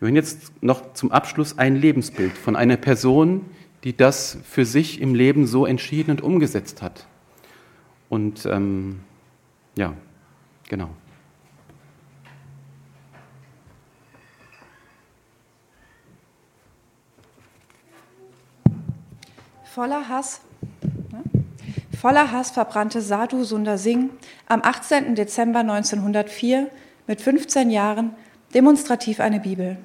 Wir 0.00 0.06
hören 0.06 0.16
jetzt 0.16 0.60
noch 0.60 0.94
zum 0.94 1.12
Abschluss 1.12 1.56
ein 1.56 1.76
Lebensbild 1.76 2.36
von 2.36 2.56
einer 2.56 2.76
Person, 2.76 3.44
die 3.84 3.96
das 3.96 4.38
für 4.42 4.64
sich 4.64 5.00
im 5.00 5.14
Leben 5.14 5.46
so 5.46 5.66
entschieden 5.66 6.10
und 6.10 6.20
umgesetzt 6.20 6.82
hat. 6.82 7.06
Und 8.08 8.44
ähm, 8.46 9.00
ja, 9.76 9.94
genau. 10.68 10.90
Voller 19.74 20.06
Hass, 20.10 20.42
ne? 20.82 21.22
voller 21.98 22.30
Hass 22.30 22.50
verbrannte 22.50 23.00
Sadhu 23.00 23.42
Sundar 23.42 23.78
Singh 23.78 24.10
am 24.46 24.60
18. 24.62 25.14
Dezember 25.14 25.60
1904 25.60 26.68
mit 27.06 27.22
15 27.22 27.70
Jahren 27.70 28.10
demonstrativ 28.52 29.18
eine 29.18 29.40
Bibel. 29.40 29.78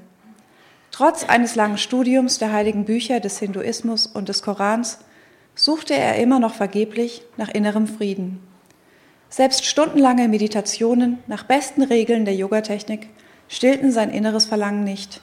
Trotz 0.91 1.23
eines 1.23 1.56
langen 1.56 1.78
Studiums 1.78 2.38
der 2.38 2.52
heiligen 2.52 2.84
Bücher 2.84 3.21
des 3.21 3.39
Hinduismus 3.39 4.08
und 4.08 4.28
des 4.28 4.43
Korans 4.43 5.00
suchte 5.56 5.93
er 5.93 6.17
immer 6.17 6.41
noch 6.41 6.56
vergeblich 6.56 7.23
nach 7.38 7.47
innerem 7.47 7.88
Frieden. 7.88 8.41
Selbst 9.30 9.65
stundenlange 9.65 10.28
Meditationen 10.28 11.19
nach 11.28 11.43
besten 11.43 11.82
Regeln 11.82 12.26
der 12.26 12.36
Yogatechnik 12.36 13.08
stillten 13.47 13.93
sein 13.93 14.10
inneres 14.10 14.47
Verlangen 14.47 14.84
nicht. 14.84 15.21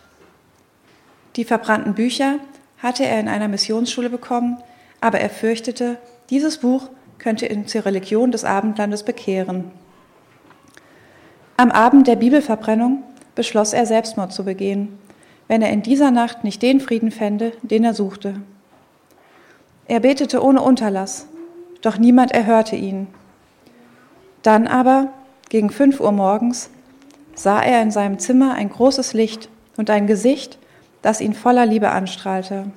Die 1.36 1.44
verbrannten 1.44 1.92
Bücher 1.92 2.38
hatte 2.84 3.06
er 3.06 3.18
in 3.18 3.28
einer 3.28 3.48
Missionsschule 3.48 4.10
bekommen, 4.10 4.58
aber 5.00 5.18
er 5.18 5.30
fürchtete, 5.30 5.96
dieses 6.28 6.58
Buch 6.58 6.90
könnte 7.18 7.46
ihn 7.46 7.66
zur 7.66 7.86
Religion 7.86 8.30
des 8.30 8.44
Abendlandes 8.44 9.04
bekehren. 9.04 9.70
Am 11.56 11.70
Abend 11.70 12.06
der 12.06 12.16
Bibelverbrennung 12.16 13.02
beschloss 13.34 13.72
er, 13.72 13.86
Selbstmord 13.86 14.34
zu 14.34 14.44
begehen, 14.44 14.98
wenn 15.48 15.62
er 15.62 15.70
in 15.70 15.80
dieser 15.80 16.10
Nacht 16.10 16.44
nicht 16.44 16.60
den 16.60 16.78
Frieden 16.78 17.10
fände, 17.10 17.52
den 17.62 17.84
er 17.84 17.94
suchte. 17.94 18.34
Er 19.86 20.00
betete 20.00 20.44
ohne 20.44 20.60
Unterlass, 20.60 21.26
doch 21.80 21.96
niemand 21.96 22.32
erhörte 22.32 22.76
ihn. 22.76 23.06
Dann 24.42 24.66
aber, 24.66 25.08
gegen 25.48 25.70
fünf 25.70 26.00
Uhr 26.00 26.12
morgens, 26.12 26.68
sah 27.34 27.62
er 27.62 27.80
in 27.80 27.90
seinem 27.90 28.18
Zimmer 28.18 28.52
ein 28.52 28.68
großes 28.68 29.14
Licht 29.14 29.48
und 29.78 29.88
ein 29.88 30.06
Gesicht, 30.06 30.58
das 31.04 31.20
ihn 31.20 31.34
voller 31.34 31.66
Liebe 31.66 31.90
anstrahlte. 31.90 32.70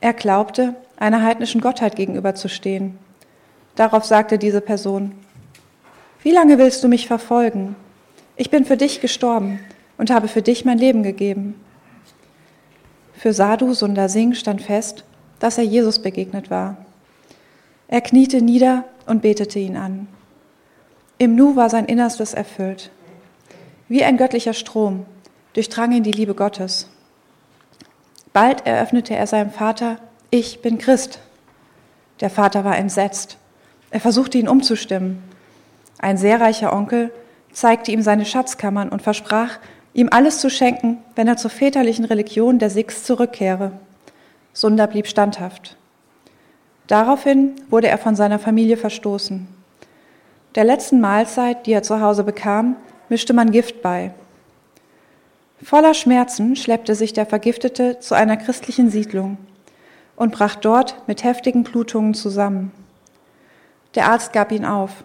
Er 0.00 0.14
glaubte, 0.14 0.74
einer 0.96 1.22
heidnischen 1.22 1.60
Gottheit 1.60 1.94
gegenüberzustehen. 1.94 2.96
Darauf 3.74 4.06
sagte 4.06 4.38
diese 4.38 4.62
Person, 4.62 5.12
Wie 6.22 6.30
lange 6.30 6.56
willst 6.56 6.82
du 6.82 6.88
mich 6.88 7.06
verfolgen? 7.06 7.76
Ich 8.36 8.48
bin 8.48 8.64
für 8.64 8.78
dich 8.78 9.02
gestorben 9.02 9.60
und 9.98 10.10
habe 10.10 10.26
für 10.26 10.40
dich 10.40 10.64
mein 10.64 10.78
Leben 10.78 11.02
gegeben. 11.02 11.60
Für 13.12 13.34
Sadhu 13.34 13.74
Sundar 13.74 14.08
Singh 14.08 14.34
stand 14.34 14.62
fest, 14.62 15.04
dass 15.38 15.58
er 15.58 15.64
Jesus 15.64 15.98
begegnet 15.98 16.50
war. 16.50 16.78
Er 17.88 18.00
kniete 18.00 18.40
nieder 18.40 18.84
und 19.04 19.20
betete 19.20 19.58
ihn 19.58 19.76
an. 19.76 20.08
Im 21.18 21.34
Nu 21.34 21.56
war 21.56 21.68
sein 21.68 21.84
Innerstes 21.84 22.32
erfüllt. 22.32 22.90
Wie 23.86 24.02
ein 24.02 24.16
göttlicher 24.16 24.54
Strom 24.54 25.04
durchdrang 25.56 25.92
ihn 25.92 26.02
die 26.02 26.12
Liebe 26.12 26.34
Gottes. 26.34 26.86
Bald 28.34 28.66
eröffnete 28.66 29.16
er 29.16 29.26
seinem 29.26 29.50
Vater, 29.50 29.96
ich 30.28 30.60
bin 30.60 30.76
Christ. 30.76 31.18
Der 32.20 32.28
Vater 32.28 32.62
war 32.64 32.76
entsetzt. 32.76 33.38
Er 33.90 34.00
versuchte 34.00 34.36
ihn 34.36 34.48
umzustimmen. 34.48 35.22
Ein 35.98 36.18
sehr 36.18 36.42
reicher 36.42 36.74
Onkel 36.74 37.10
zeigte 37.52 37.90
ihm 37.90 38.02
seine 38.02 38.26
Schatzkammern 38.26 38.90
und 38.90 39.00
versprach, 39.00 39.58
ihm 39.94 40.10
alles 40.12 40.40
zu 40.40 40.50
schenken, 40.50 40.98
wenn 41.14 41.26
er 41.26 41.38
zur 41.38 41.50
väterlichen 41.50 42.04
Religion 42.04 42.58
der 42.58 42.68
Sikhs 42.68 43.04
zurückkehre. 43.04 43.72
Sundar 44.52 44.88
blieb 44.88 45.06
standhaft. 45.06 45.78
Daraufhin 46.86 47.52
wurde 47.70 47.88
er 47.88 47.96
von 47.96 48.14
seiner 48.14 48.38
Familie 48.38 48.76
verstoßen. 48.76 49.48
Der 50.54 50.64
letzten 50.64 51.00
Mahlzeit, 51.00 51.66
die 51.66 51.72
er 51.72 51.82
zu 51.82 52.02
Hause 52.02 52.24
bekam, 52.24 52.76
mischte 53.08 53.32
man 53.32 53.52
Gift 53.52 53.80
bei. 53.80 54.12
Voller 55.62 55.94
Schmerzen 55.94 56.54
schleppte 56.54 56.94
sich 56.94 57.12
der 57.12 57.26
Vergiftete 57.26 57.98
zu 57.98 58.14
einer 58.14 58.36
christlichen 58.36 58.90
Siedlung 58.90 59.38
und 60.14 60.32
brach 60.32 60.56
dort 60.56 61.08
mit 61.08 61.24
heftigen 61.24 61.64
Blutungen 61.64 62.14
zusammen. 62.14 62.72
Der 63.94 64.08
Arzt 64.08 64.32
gab 64.32 64.52
ihn 64.52 64.66
auf. 64.66 65.04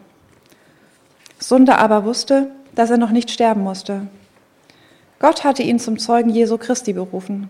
Sunda 1.39 1.77
aber 1.77 2.03
wusste, 2.03 2.51
dass 2.75 2.89
er 2.89 2.97
noch 2.97 3.11
nicht 3.11 3.31
sterben 3.31 3.63
musste. 3.63 4.07
Gott 5.19 5.43
hatte 5.43 5.63
ihn 5.63 5.79
zum 5.79 5.97
Zeugen 5.99 6.29
Jesu 6.29 6.57
Christi 6.57 6.93
berufen. 6.93 7.49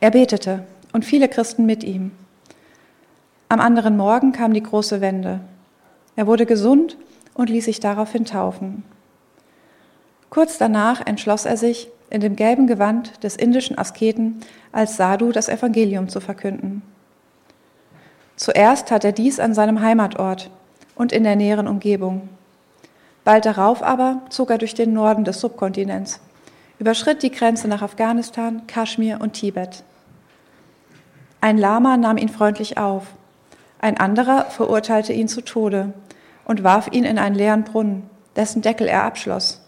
Er 0.00 0.10
betete 0.10 0.64
und 0.92 1.04
viele 1.04 1.28
Christen 1.28 1.66
mit 1.66 1.84
ihm. 1.84 2.10
Am 3.48 3.60
anderen 3.60 3.96
Morgen 3.96 4.32
kam 4.32 4.52
die 4.52 4.62
große 4.62 5.00
Wende. 5.00 5.40
Er 6.16 6.26
wurde 6.26 6.46
gesund 6.46 6.96
und 7.34 7.48
ließ 7.48 7.66
sich 7.66 7.78
daraufhin 7.78 8.24
taufen. 8.24 8.82
Kurz 10.32 10.56
danach 10.56 11.04
entschloss 11.06 11.44
er 11.44 11.58
sich, 11.58 11.90
in 12.08 12.22
dem 12.22 12.36
gelben 12.36 12.66
Gewand 12.66 13.22
des 13.22 13.36
indischen 13.36 13.76
Asketen 13.76 14.40
als 14.72 14.96
Sadhu 14.96 15.30
das 15.30 15.50
Evangelium 15.50 16.08
zu 16.08 16.20
verkünden. 16.20 16.80
Zuerst 18.36 18.88
tat 18.88 19.04
er 19.04 19.12
dies 19.12 19.38
an 19.38 19.52
seinem 19.52 19.82
Heimatort 19.82 20.48
und 20.94 21.12
in 21.12 21.24
der 21.24 21.36
näheren 21.36 21.68
Umgebung. 21.68 22.30
Bald 23.24 23.44
darauf 23.44 23.82
aber 23.82 24.22
zog 24.30 24.48
er 24.48 24.56
durch 24.56 24.72
den 24.72 24.94
Norden 24.94 25.24
des 25.24 25.38
Subkontinents, 25.38 26.18
überschritt 26.78 27.22
die 27.22 27.30
Grenze 27.30 27.68
nach 27.68 27.82
Afghanistan, 27.82 28.66
Kaschmir 28.66 29.20
und 29.20 29.34
Tibet. 29.34 29.84
Ein 31.42 31.58
Lama 31.58 31.98
nahm 31.98 32.16
ihn 32.16 32.30
freundlich 32.30 32.78
auf, 32.78 33.08
ein 33.82 33.98
anderer 33.98 34.46
verurteilte 34.46 35.12
ihn 35.12 35.28
zu 35.28 35.42
Tode 35.42 35.92
und 36.46 36.64
warf 36.64 36.88
ihn 36.90 37.04
in 37.04 37.18
einen 37.18 37.34
leeren 37.34 37.64
Brunnen, 37.64 38.08
dessen 38.34 38.62
Deckel 38.62 38.88
er 38.88 39.04
abschloss. 39.04 39.61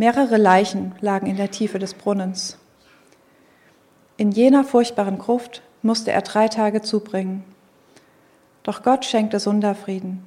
Mehrere 0.00 0.38
Leichen 0.38 0.94
lagen 1.02 1.26
in 1.26 1.36
der 1.36 1.50
Tiefe 1.50 1.78
des 1.78 1.92
Brunnens. 1.92 2.56
In 4.16 4.30
jener 4.30 4.64
furchtbaren 4.64 5.18
Gruft 5.18 5.60
musste 5.82 6.10
er 6.10 6.22
drei 6.22 6.48
Tage 6.48 6.80
zubringen. 6.80 7.44
Doch 8.62 8.82
Gott 8.82 9.04
schenkte 9.04 9.38
Sunda 9.38 9.74
Frieden. 9.74 10.24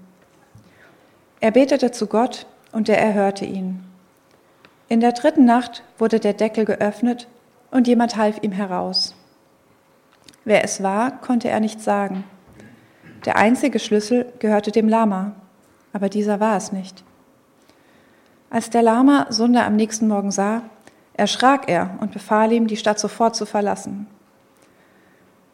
Er 1.39 1.49
betete 1.49 1.89
zu 1.89 2.05
Gott 2.05 2.45
und 2.71 2.87
er 2.87 2.99
erhörte 2.99 3.45
ihn. 3.45 3.83
In 4.89 4.99
der 4.99 5.13
dritten 5.13 5.45
Nacht 5.45 5.81
wurde 5.97 6.19
der 6.19 6.33
Deckel 6.33 6.65
geöffnet 6.65 7.27
und 7.71 7.87
jemand 7.87 8.15
half 8.15 8.43
ihm 8.43 8.51
heraus. 8.51 9.15
Wer 10.45 10.63
es 10.63 10.83
war, 10.83 11.19
konnte 11.19 11.49
er 11.49 11.59
nicht 11.59 11.81
sagen. 11.81 12.25
Der 13.25 13.37
einzige 13.37 13.79
Schlüssel 13.79 14.31
gehörte 14.37 14.69
dem 14.71 14.87
Lama, 14.87 15.31
aber 15.93 16.09
dieser 16.09 16.39
war 16.39 16.57
es 16.57 16.71
nicht. 16.71 17.03
Als 18.53 18.69
der 18.69 18.83
Lama 18.83 19.25
Sunda 19.29 19.65
am 19.65 19.75
nächsten 19.75 20.07
Morgen 20.07 20.29
sah, 20.29 20.61
erschrak 21.15 21.67
er 21.67 21.97
und 22.01 22.11
befahl 22.11 22.51
ihm, 22.51 22.67
die 22.67 22.77
Stadt 22.77 22.99
sofort 22.99 23.35
zu 23.35 23.47
verlassen. 23.47 24.05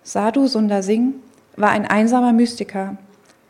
Sadhu 0.04 0.48
Sundar 0.48 0.84
Singh 0.84 1.14
war 1.56 1.70
ein 1.70 1.86
einsamer 1.86 2.34
Mystiker, 2.34 2.98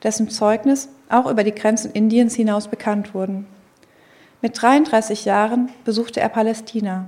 dessen 0.04 0.30
Zeugnis 0.30 0.90
auch 1.10 1.26
über 1.26 1.44
die 1.44 1.56
Grenzen 1.56 1.92
Indiens 1.94 2.36
hinaus 2.36 2.68
bekannt 2.68 3.16
wurden. 3.16 3.48
Mit 4.44 4.62
33 4.62 5.26
Jahren 5.26 5.70
besuchte 5.84 6.20
er 6.20 6.30
Palästina, 6.30 7.08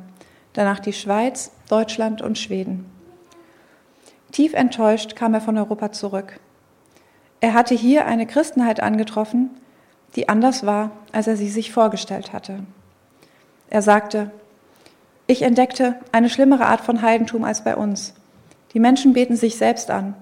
danach 0.53 0.79
die 0.79 0.93
Schweiz, 0.93 1.51
Deutschland 1.69 2.23
und 2.23 2.39
Schweden. 2.39 2.89
Tief 4.31 4.55
enttäuscht 4.55 5.15
kam 5.15 5.35
er 5.35 5.41
von 5.41 5.59
Europa 5.59 5.91
zurück. 5.91 6.39
Er 7.39 7.53
hatte 7.53 7.75
hier 7.75 8.07
eine 8.07 8.25
Christenheit 8.25 8.79
angetroffen, 8.79 9.51
die 10.15 10.29
anders 10.29 10.65
war, 10.65 10.91
als 11.11 11.27
er 11.27 11.37
sie 11.37 11.49
sich 11.49 11.71
vorgestellt 11.71 12.33
hatte. 12.33 12.59
Er 13.69 13.81
sagte, 13.81 14.31
ich 15.27 15.43
entdeckte 15.43 15.95
eine 16.11 16.29
schlimmere 16.29 16.65
Art 16.65 16.81
von 16.81 17.01
Heidentum 17.01 17.43
als 17.43 17.63
bei 17.63 17.75
uns. 17.75 18.13
Die 18.73 18.79
Menschen 18.79 19.13
beten 19.13 19.37
sich 19.37 19.57
selbst 19.57 19.89
an. 19.89 20.15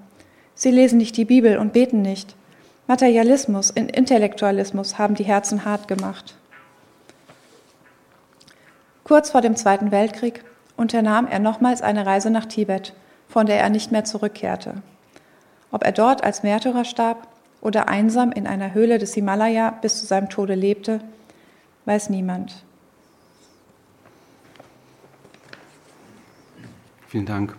Sie 0.54 0.72
lesen 0.72 0.98
nicht 0.98 1.18
die 1.18 1.26
Bibel 1.26 1.58
und 1.58 1.74
beten 1.74 2.02
nicht. 2.02 2.36
Materialismus 2.88 3.72
und 3.72 3.92
Intellektualismus 3.92 4.98
haben 4.98 5.16
die 5.16 5.24
Herzen 5.24 5.66
hart 5.66 5.88
gemacht. 5.88 6.36
Kurz 9.04 9.32
vor 9.32 9.42
dem 9.42 9.56
Zweiten 9.56 9.92
Weltkrieg 9.92 10.44
unternahm 10.78 11.28
er 11.28 11.40
nochmals 11.40 11.82
eine 11.82 12.06
Reise 12.06 12.30
nach 12.30 12.46
Tibet, 12.46 12.94
von 13.28 13.48
der 13.48 13.60
er 13.60 13.70
nicht 13.70 13.92
mehr 13.92 14.06
zurückkehrte. 14.06 14.82
Ob 15.72 15.84
er 15.84 15.92
dort 15.92 16.24
als 16.24 16.44
Märtyrer 16.44 16.86
starb 16.86 17.28
oder 17.62 17.90
einsam 17.90 18.32
in 18.32 18.48
einer 18.48 18.74
Höhle 18.74 18.98
des 18.98 19.14
Himalaya 19.14 19.72
bis 19.82 20.00
zu 20.00 20.06
seinem 20.06 20.30
Tode 20.30 20.56
lebte, 20.56 21.02
weiß 21.86 22.10
niemand. 22.10 22.64
Vielen 27.08 27.26
Dank. 27.26 27.56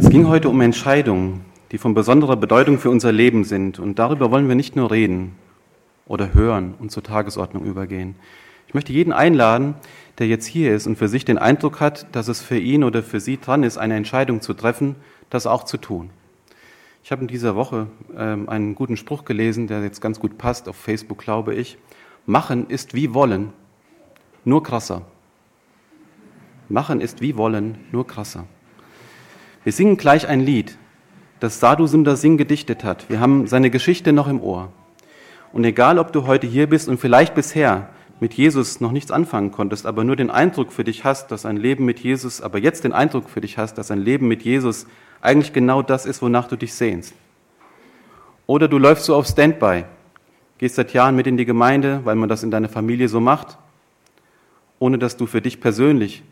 Es 0.00 0.10
ging 0.10 0.26
heute 0.26 0.48
um 0.48 0.60
Entscheidungen, 0.60 1.44
die 1.70 1.78
von 1.78 1.94
besonderer 1.94 2.36
Bedeutung 2.36 2.78
für 2.78 2.90
unser 2.90 3.12
Leben 3.12 3.44
sind. 3.44 3.78
Und 3.78 3.98
darüber 3.98 4.30
wollen 4.30 4.48
wir 4.48 4.54
nicht 4.54 4.74
nur 4.74 4.90
reden 4.90 5.36
oder 6.06 6.34
hören 6.34 6.74
und 6.78 6.90
zur 6.90 7.02
Tagesordnung 7.02 7.64
übergehen. 7.64 8.16
Ich 8.66 8.74
möchte 8.74 8.92
jeden 8.92 9.12
einladen, 9.12 9.74
der 10.18 10.26
jetzt 10.26 10.46
hier 10.46 10.74
ist 10.74 10.86
und 10.86 10.96
für 10.96 11.08
sich 11.08 11.24
den 11.24 11.38
Eindruck 11.38 11.80
hat, 11.80 12.06
dass 12.12 12.28
es 12.28 12.40
für 12.40 12.58
ihn 12.58 12.84
oder 12.84 13.02
für 13.02 13.20
sie 13.20 13.38
dran 13.38 13.62
ist, 13.62 13.78
eine 13.78 13.96
Entscheidung 13.96 14.40
zu 14.40 14.52
treffen, 14.52 14.96
das 15.30 15.46
auch 15.46 15.64
zu 15.64 15.76
tun. 15.76 16.10
Ich 17.08 17.12
habe 17.12 17.22
in 17.22 17.28
dieser 17.28 17.56
Woche 17.56 17.86
ähm, 18.18 18.50
einen 18.50 18.74
guten 18.74 18.98
Spruch 18.98 19.24
gelesen, 19.24 19.66
der 19.66 19.82
jetzt 19.82 20.02
ganz 20.02 20.20
gut 20.20 20.36
passt, 20.36 20.68
auf 20.68 20.76
Facebook 20.76 21.16
glaube 21.16 21.54
ich. 21.54 21.78
Machen 22.26 22.66
ist 22.68 22.92
wie 22.92 23.14
wollen, 23.14 23.54
nur 24.44 24.62
krasser. 24.62 25.06
Machen 26.68 27.00
ist 27.00 27.22
wie 27.22 27.38
wollen, 27.38 27.78
nur 27.92 28.06
krasser. 28.06 28.44
Wir 29.64 29.72
singen 29.72 29.96
gleich 29.96 30.28
ein 30.28 30.40
Lied, 30.40 30.76
das 31.40 31.60
Sadhu 31.60 31.86
Sundar 31.86 32.18
Singh 32.18 32.36
gedichtet 32.36 32.84
hat. 32.84 33.08
Wir 33.08 33.20
haben 33.20 33.46
seine 33.46 33.70
Geschichte 33.70 34.12
noch 34.12 34.28
im 34.28 34.42
Ohr. 34.42 34.70
Und 35.54 35.64
egal, 35.64 35.98
ob 35.98 36.12
du 36.12 36.26
heute 36.26 36.46
hier 36.46 36.68
bist 36.68 36.90
und 36.90 37.00
vielleicht 37.00 37.34
bisher 37.34 37.88
mit 38.20 38.34
Jesus 38.34 38.80
noch 38.80 38.92
nichts 38.92 39.10
anfangen 39.10 39.52
konntest, 39.52 39.86
aber 39.86 40.04
nur 40.04 40.16
den 40.16 40.30
Eindruck 40.30 40.72
für 40.72 40.84
dich 40.84 41.04
hast, 41.04 41.30
dass 41.30 41.46
ein 41.46 41.56
Leben 41.56 41.84
mit 41.84 42.00
Jesus, 42.00 42.40
aber 42.40 42.58
jetzt 42.58 42.84
den 42.84 42.92
Eindruck 42.92 43.30
für 43.30 43.40
dich 43.40 43.58
hast, 43.58 43.74
dass 43.74 43.90
ein 43.90 44.00
Leben 44.00 44.28
mit 44.28 44.42
Jesus 44.42 44.86
eigentlich 45.20 45.52
genau 45.52 45.82
das 45.82 46.06
ist, 46.06 46.22
wonach 46.22 46.48
du 46.48 46.56
dich 46.56 46.74
sehnst. 46.74 47.14
Oder 48.46 48.68
du 48.68 48.78
läufst 48.78 49.04
so 49.04 49.14
auf 49.14 49.26
Standby, 49.26 49.84
gehst 50.58 50.76
seit 50.76 50.92
Jahren 50.92 51.16
mit 51.16 51.26
in 51.26 51.36
die 51.36 51.44
Gemeinde, 51.44 52.00
weil 52.04 52.16
man 52.16 52.28
das 52.28 52.42
in 52.42 52.50
deiner 52.50 52.68
Familie 52.68 53.08
so 53.08 53.20
macht, 53.20 53.58
ohne 54.78 54.98
dass 54.98 55.16
du 55.16 55.26
für 55.26 55.42
dich 55.42 55.60
persönlich 55.60 56.22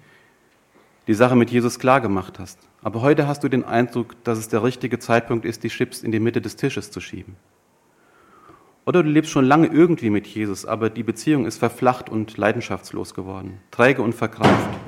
die 1.07 1.14
Sache 1.14 1.37
mit 1.37 1.51
Jesus 1.51 1.79
klar 1.79 2.01
gemacht 2.01 2.38
hast. 2.38 2.59
Aber 2.83 3.03
heute 3.03 3.27
hast 3.27 3.44
du 3.44 3.49
den 3.49 3.64
Eindruck, 3.64 4.22
dass 4.25 4.38
es 4.38 4.49
der 4.49 4.62
richtige 4.62 4.99
Zeitpunkt 4.99 5.44
ist, 5.44 5.62
die 5.62 5.68
Chips 5.68 6.03
in 6.03 6.11
die 6.11 6.20
Mitte 6.20 6.40
des 6.40 6.57
Tisches 6.57 6.90
zu 6.90 7.01
schieben. 7.01 7.37
Oder 8.87 9.03
du 9.03 9.09
lebst 9.11 9.33
schon 9.33 9.44
lange 9.44 9.66
irgendwie 9.66 10.11
mit 10.11 10.29
Jesus, 10.29 10.64
aber 10.64 10.90
die 10.90 11.03
Beziehung 11.03 11.44
ist 11.44 11.59
verflacht 11.59 12.09
und 12.09 12.37
leidenschaftslos 12.37 13.14
geworden, 13.14 13.59
träge 13.72 14.01
und 14.01 14.14
verkrampft. 14.14 14.79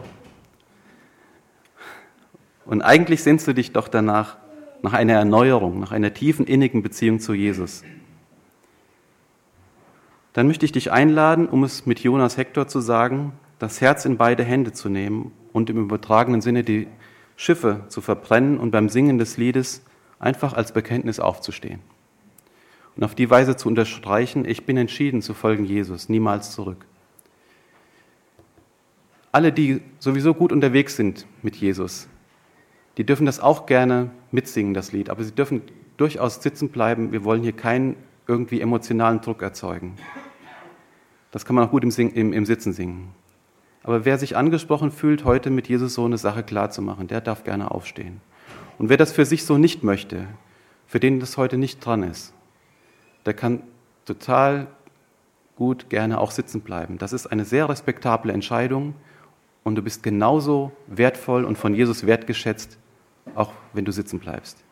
Und 2.65 2.83
eigentlich 2.83 3.25
sehnst 3.25 3.49
du 3.49 3.55
dich 3.55 3.73
doch 3.73 3.89
danach, 3.89 4.37
nach 4.83 4.93
einer 4.93 5.15
Erneuerung, 5.15 5.81
nach 5.81 5.91
einer 5.91 6.15
tiefen, 6.15 6.47
innigen 6.47 6.83
Beziehung 6.83 7.19
zu 7.19 7.35
Jesus. 7.35 7.83
Dann 10.33 10.47
möchte 10.47 10.65
ich 10.65 10.71
dich 10.71 10.93
einladen, 10.93 11.49
um 11.49 11.65
es 11.65 11.85
mit 11.85 11.99
Jonas 11.99 12.37
Hector 12.37 12.69
zu 12.69 12.79
sagen, 12.79 13.33
das 13.59 13.81
Herz 13.81 14.05
in 14.05 14.17
beide 14.17 14.45
Hände 14.45 14.73
zu 14.73 14.89
nehmen 14.89 15.33
und 15.53 15.71
im 15.71 15.79
übertragenen 15.79 16.41
Sinne 16.41 16.63
die 16.63 16.87
Schiffe 17.35 17.81
zu 17.89 18.01
verbrennen 18.01 18.59
und 18.59 18.71
beim 18.71 18.89
Singen 18.89 19.19
des 19.19 19.39
Liedes 19.39 19.83
einfach 20.21 20.53
als 20.53 20.71
Bekenntnis 20.71 21.19
aufzustehen 21.19 21.81
und 22.99 23.05
auf 23.05 23.15
die 23.15 23.31
Weise 23.31 23.55
zu 23.55 23.69
unterstreichen, 23.69 24.45
ich 24.45 24.67
bin 24.67 24.77
entschieden 24.77 25.23
zu 25.23 25.33
folgen 25.33 25.65
Jesus, 25.65 26.09
niemals 26.09 26.51
zurück. 26.51 26.85
Alle, 29.31 29.53
die 29.53 29.83
sowieso 30.01 30.35
gut 30.35 30.51
unterwegs 30.51 30.97
sind 30.97 31.25
mit 31.43 31.55
Jesus, 31.55 32.09
die 32.97 33.05
dürfen 33.05 33.25
das 33.25 33.39
auch 33.39 33.67
gerne 33.67 34.11
mitsingen, 34.33 34.75
das 34.75 34.91
Lied, 34.91 35.11
aber 35.11 35.23
sie 35.23 35.31
dürfen 35.31 35.63
durchaus 35.97 36.43
sitzen 36.43 36.71
bleiben. 36.71 37.13
Wir 37.13 37.23
wollen 37.23 37.45
hier 37.45 37.53
keinen 37.53 37.95
irgendwie 38.27 38.61
emotionalen 38.61 39.21
Druck 39.21 39.43
erzeugen. 39.43 39.95
Das 41.31 41.45
kann 41.45 41.55
man 41.55 41.67
auch 41.67 41.71
gut 41.71 41.85
im, 41.85 41.93
Sing 41.93 42.11
im, 42.11 42.33
im 42.33 42.47
Sitzen 42.47 42.73
singen. 42.73 43.11
Aber 43.85 44.05
wer 44.05 44.19
sich 44.19 44.37
angesprochen 44.37 44.91
fühlt, 44.91 45.25
heute 45.25 45.51
mit 45.51 45.69
Jesus 45.69 45.95
so 45.95 46.05
eine 46.05 46.19
Sache 46.19 46.43
klarzumachen, 46.43 47.07
der 47.07 47.21
darf 47.21 47.45
gerne 47.45 47.71
aufstehen. 47.71 48.21
Und 48.77 48.89
wer 48.89 48.97
das 48.97 49.13
für 49.13 49.25
sich 49.25 49.45
so 49.45 49.57
nicht 49.57 49.85
möchte, 49.85 50.27
für 50.89 50.99
den 50.99 51.21
das 51.21 51.37
heute 51.37 51.59
nicht 51.59 51.85
dran 51.85 52.03
ist, 52.03 52.35
der 53.27 53.35
kann 53.35 53.63
total 54.05 54.69
gut 55.57 55.91
gerne 55.91 56.21
auch 56.21 56.31
sitzen 56.31 56.61
bleiben. 56.61 56.99
Das 56.99 57.13
ist 57.13 57.27
eine 57.27 57.45
sehr 57.45 57.69
respektable 57.69 58.33
Entscheidung 58.33 58.95
und 59.65 59.75
du 59.75 59.83
bist 59.83 60.03
genauso 60.03 60.73
wertvoll 60.87 61.45
und 61.45 61.59
von 61.59 61.75
Jesus 61.75 62.07
wertgeschätzt, 62.07 62.79
auch 63.35 63.53
wenn 63.73 63.85
du 63.85 63.93
sitzen 63.93 64.19
bleibst. 64.19 64.63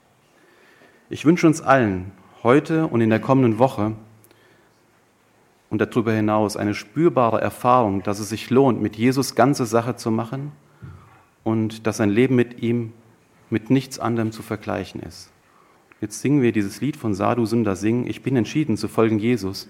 Ich 1.11 1.25
wünsche 1.25 1.47
uns 1.47 1.61
allen 1.61 2.13
heute 2.43 2.87
und 2.87 3.01
in 3.01 3.11
der 3.11 3.21
kommenden 3.21 3.59
Woche 3.59 3.93
und 5.71 5.81
darüber 5.81 6.13
hinaus 6.13 6.57
eine 6.57 6.75
spürbare 6.75 7.41
Erfahrung, 7.41 8.03
dass 8.03 8.21
es 8.21 8.29
sich 8.29 8.51
lohnt, 8.51 8.81
mit 8.81 8.97
Jesus 8.97 9.35
ganze 9.35 9.67
Sache 9.67 9.97
zu 9.97 10.11
machen 10.11 10.53
und 11.43 11.87
dass 11.87 12.01
ein 12.01 12.11
Leben 12.11 12.37
mit 12.37 12.63
ihm 12.63 12.93
mit 13.51 13.71
nichts 13.71 13.99
anderem 13.99 14.33
zu 14.33 14.43
vergleichen 14.43 15.01
ist. 15.03 15.31
Jetzt 16.01 16.21
singen 16.21 16.43
wir 16.43 16.53
dieses 16.53 16.83
Lied 16.83 16.95
von 16.95 17.15
Sadhu 17.15 17.47
Sundar 17.47 17.75
Singh, 17.75 18.07
Ich 18.11 18.23
bin 18.23 18.37
entschieden 18.37 18.77
zu 18.77 18.87
folgen 18.87 19.19
Jesus, 19.19 19.67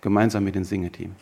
gemeinsam 0.00 0.44
mit 0.44 0.54
dem 0.54 0.62
Singeteam. 0.62 1.16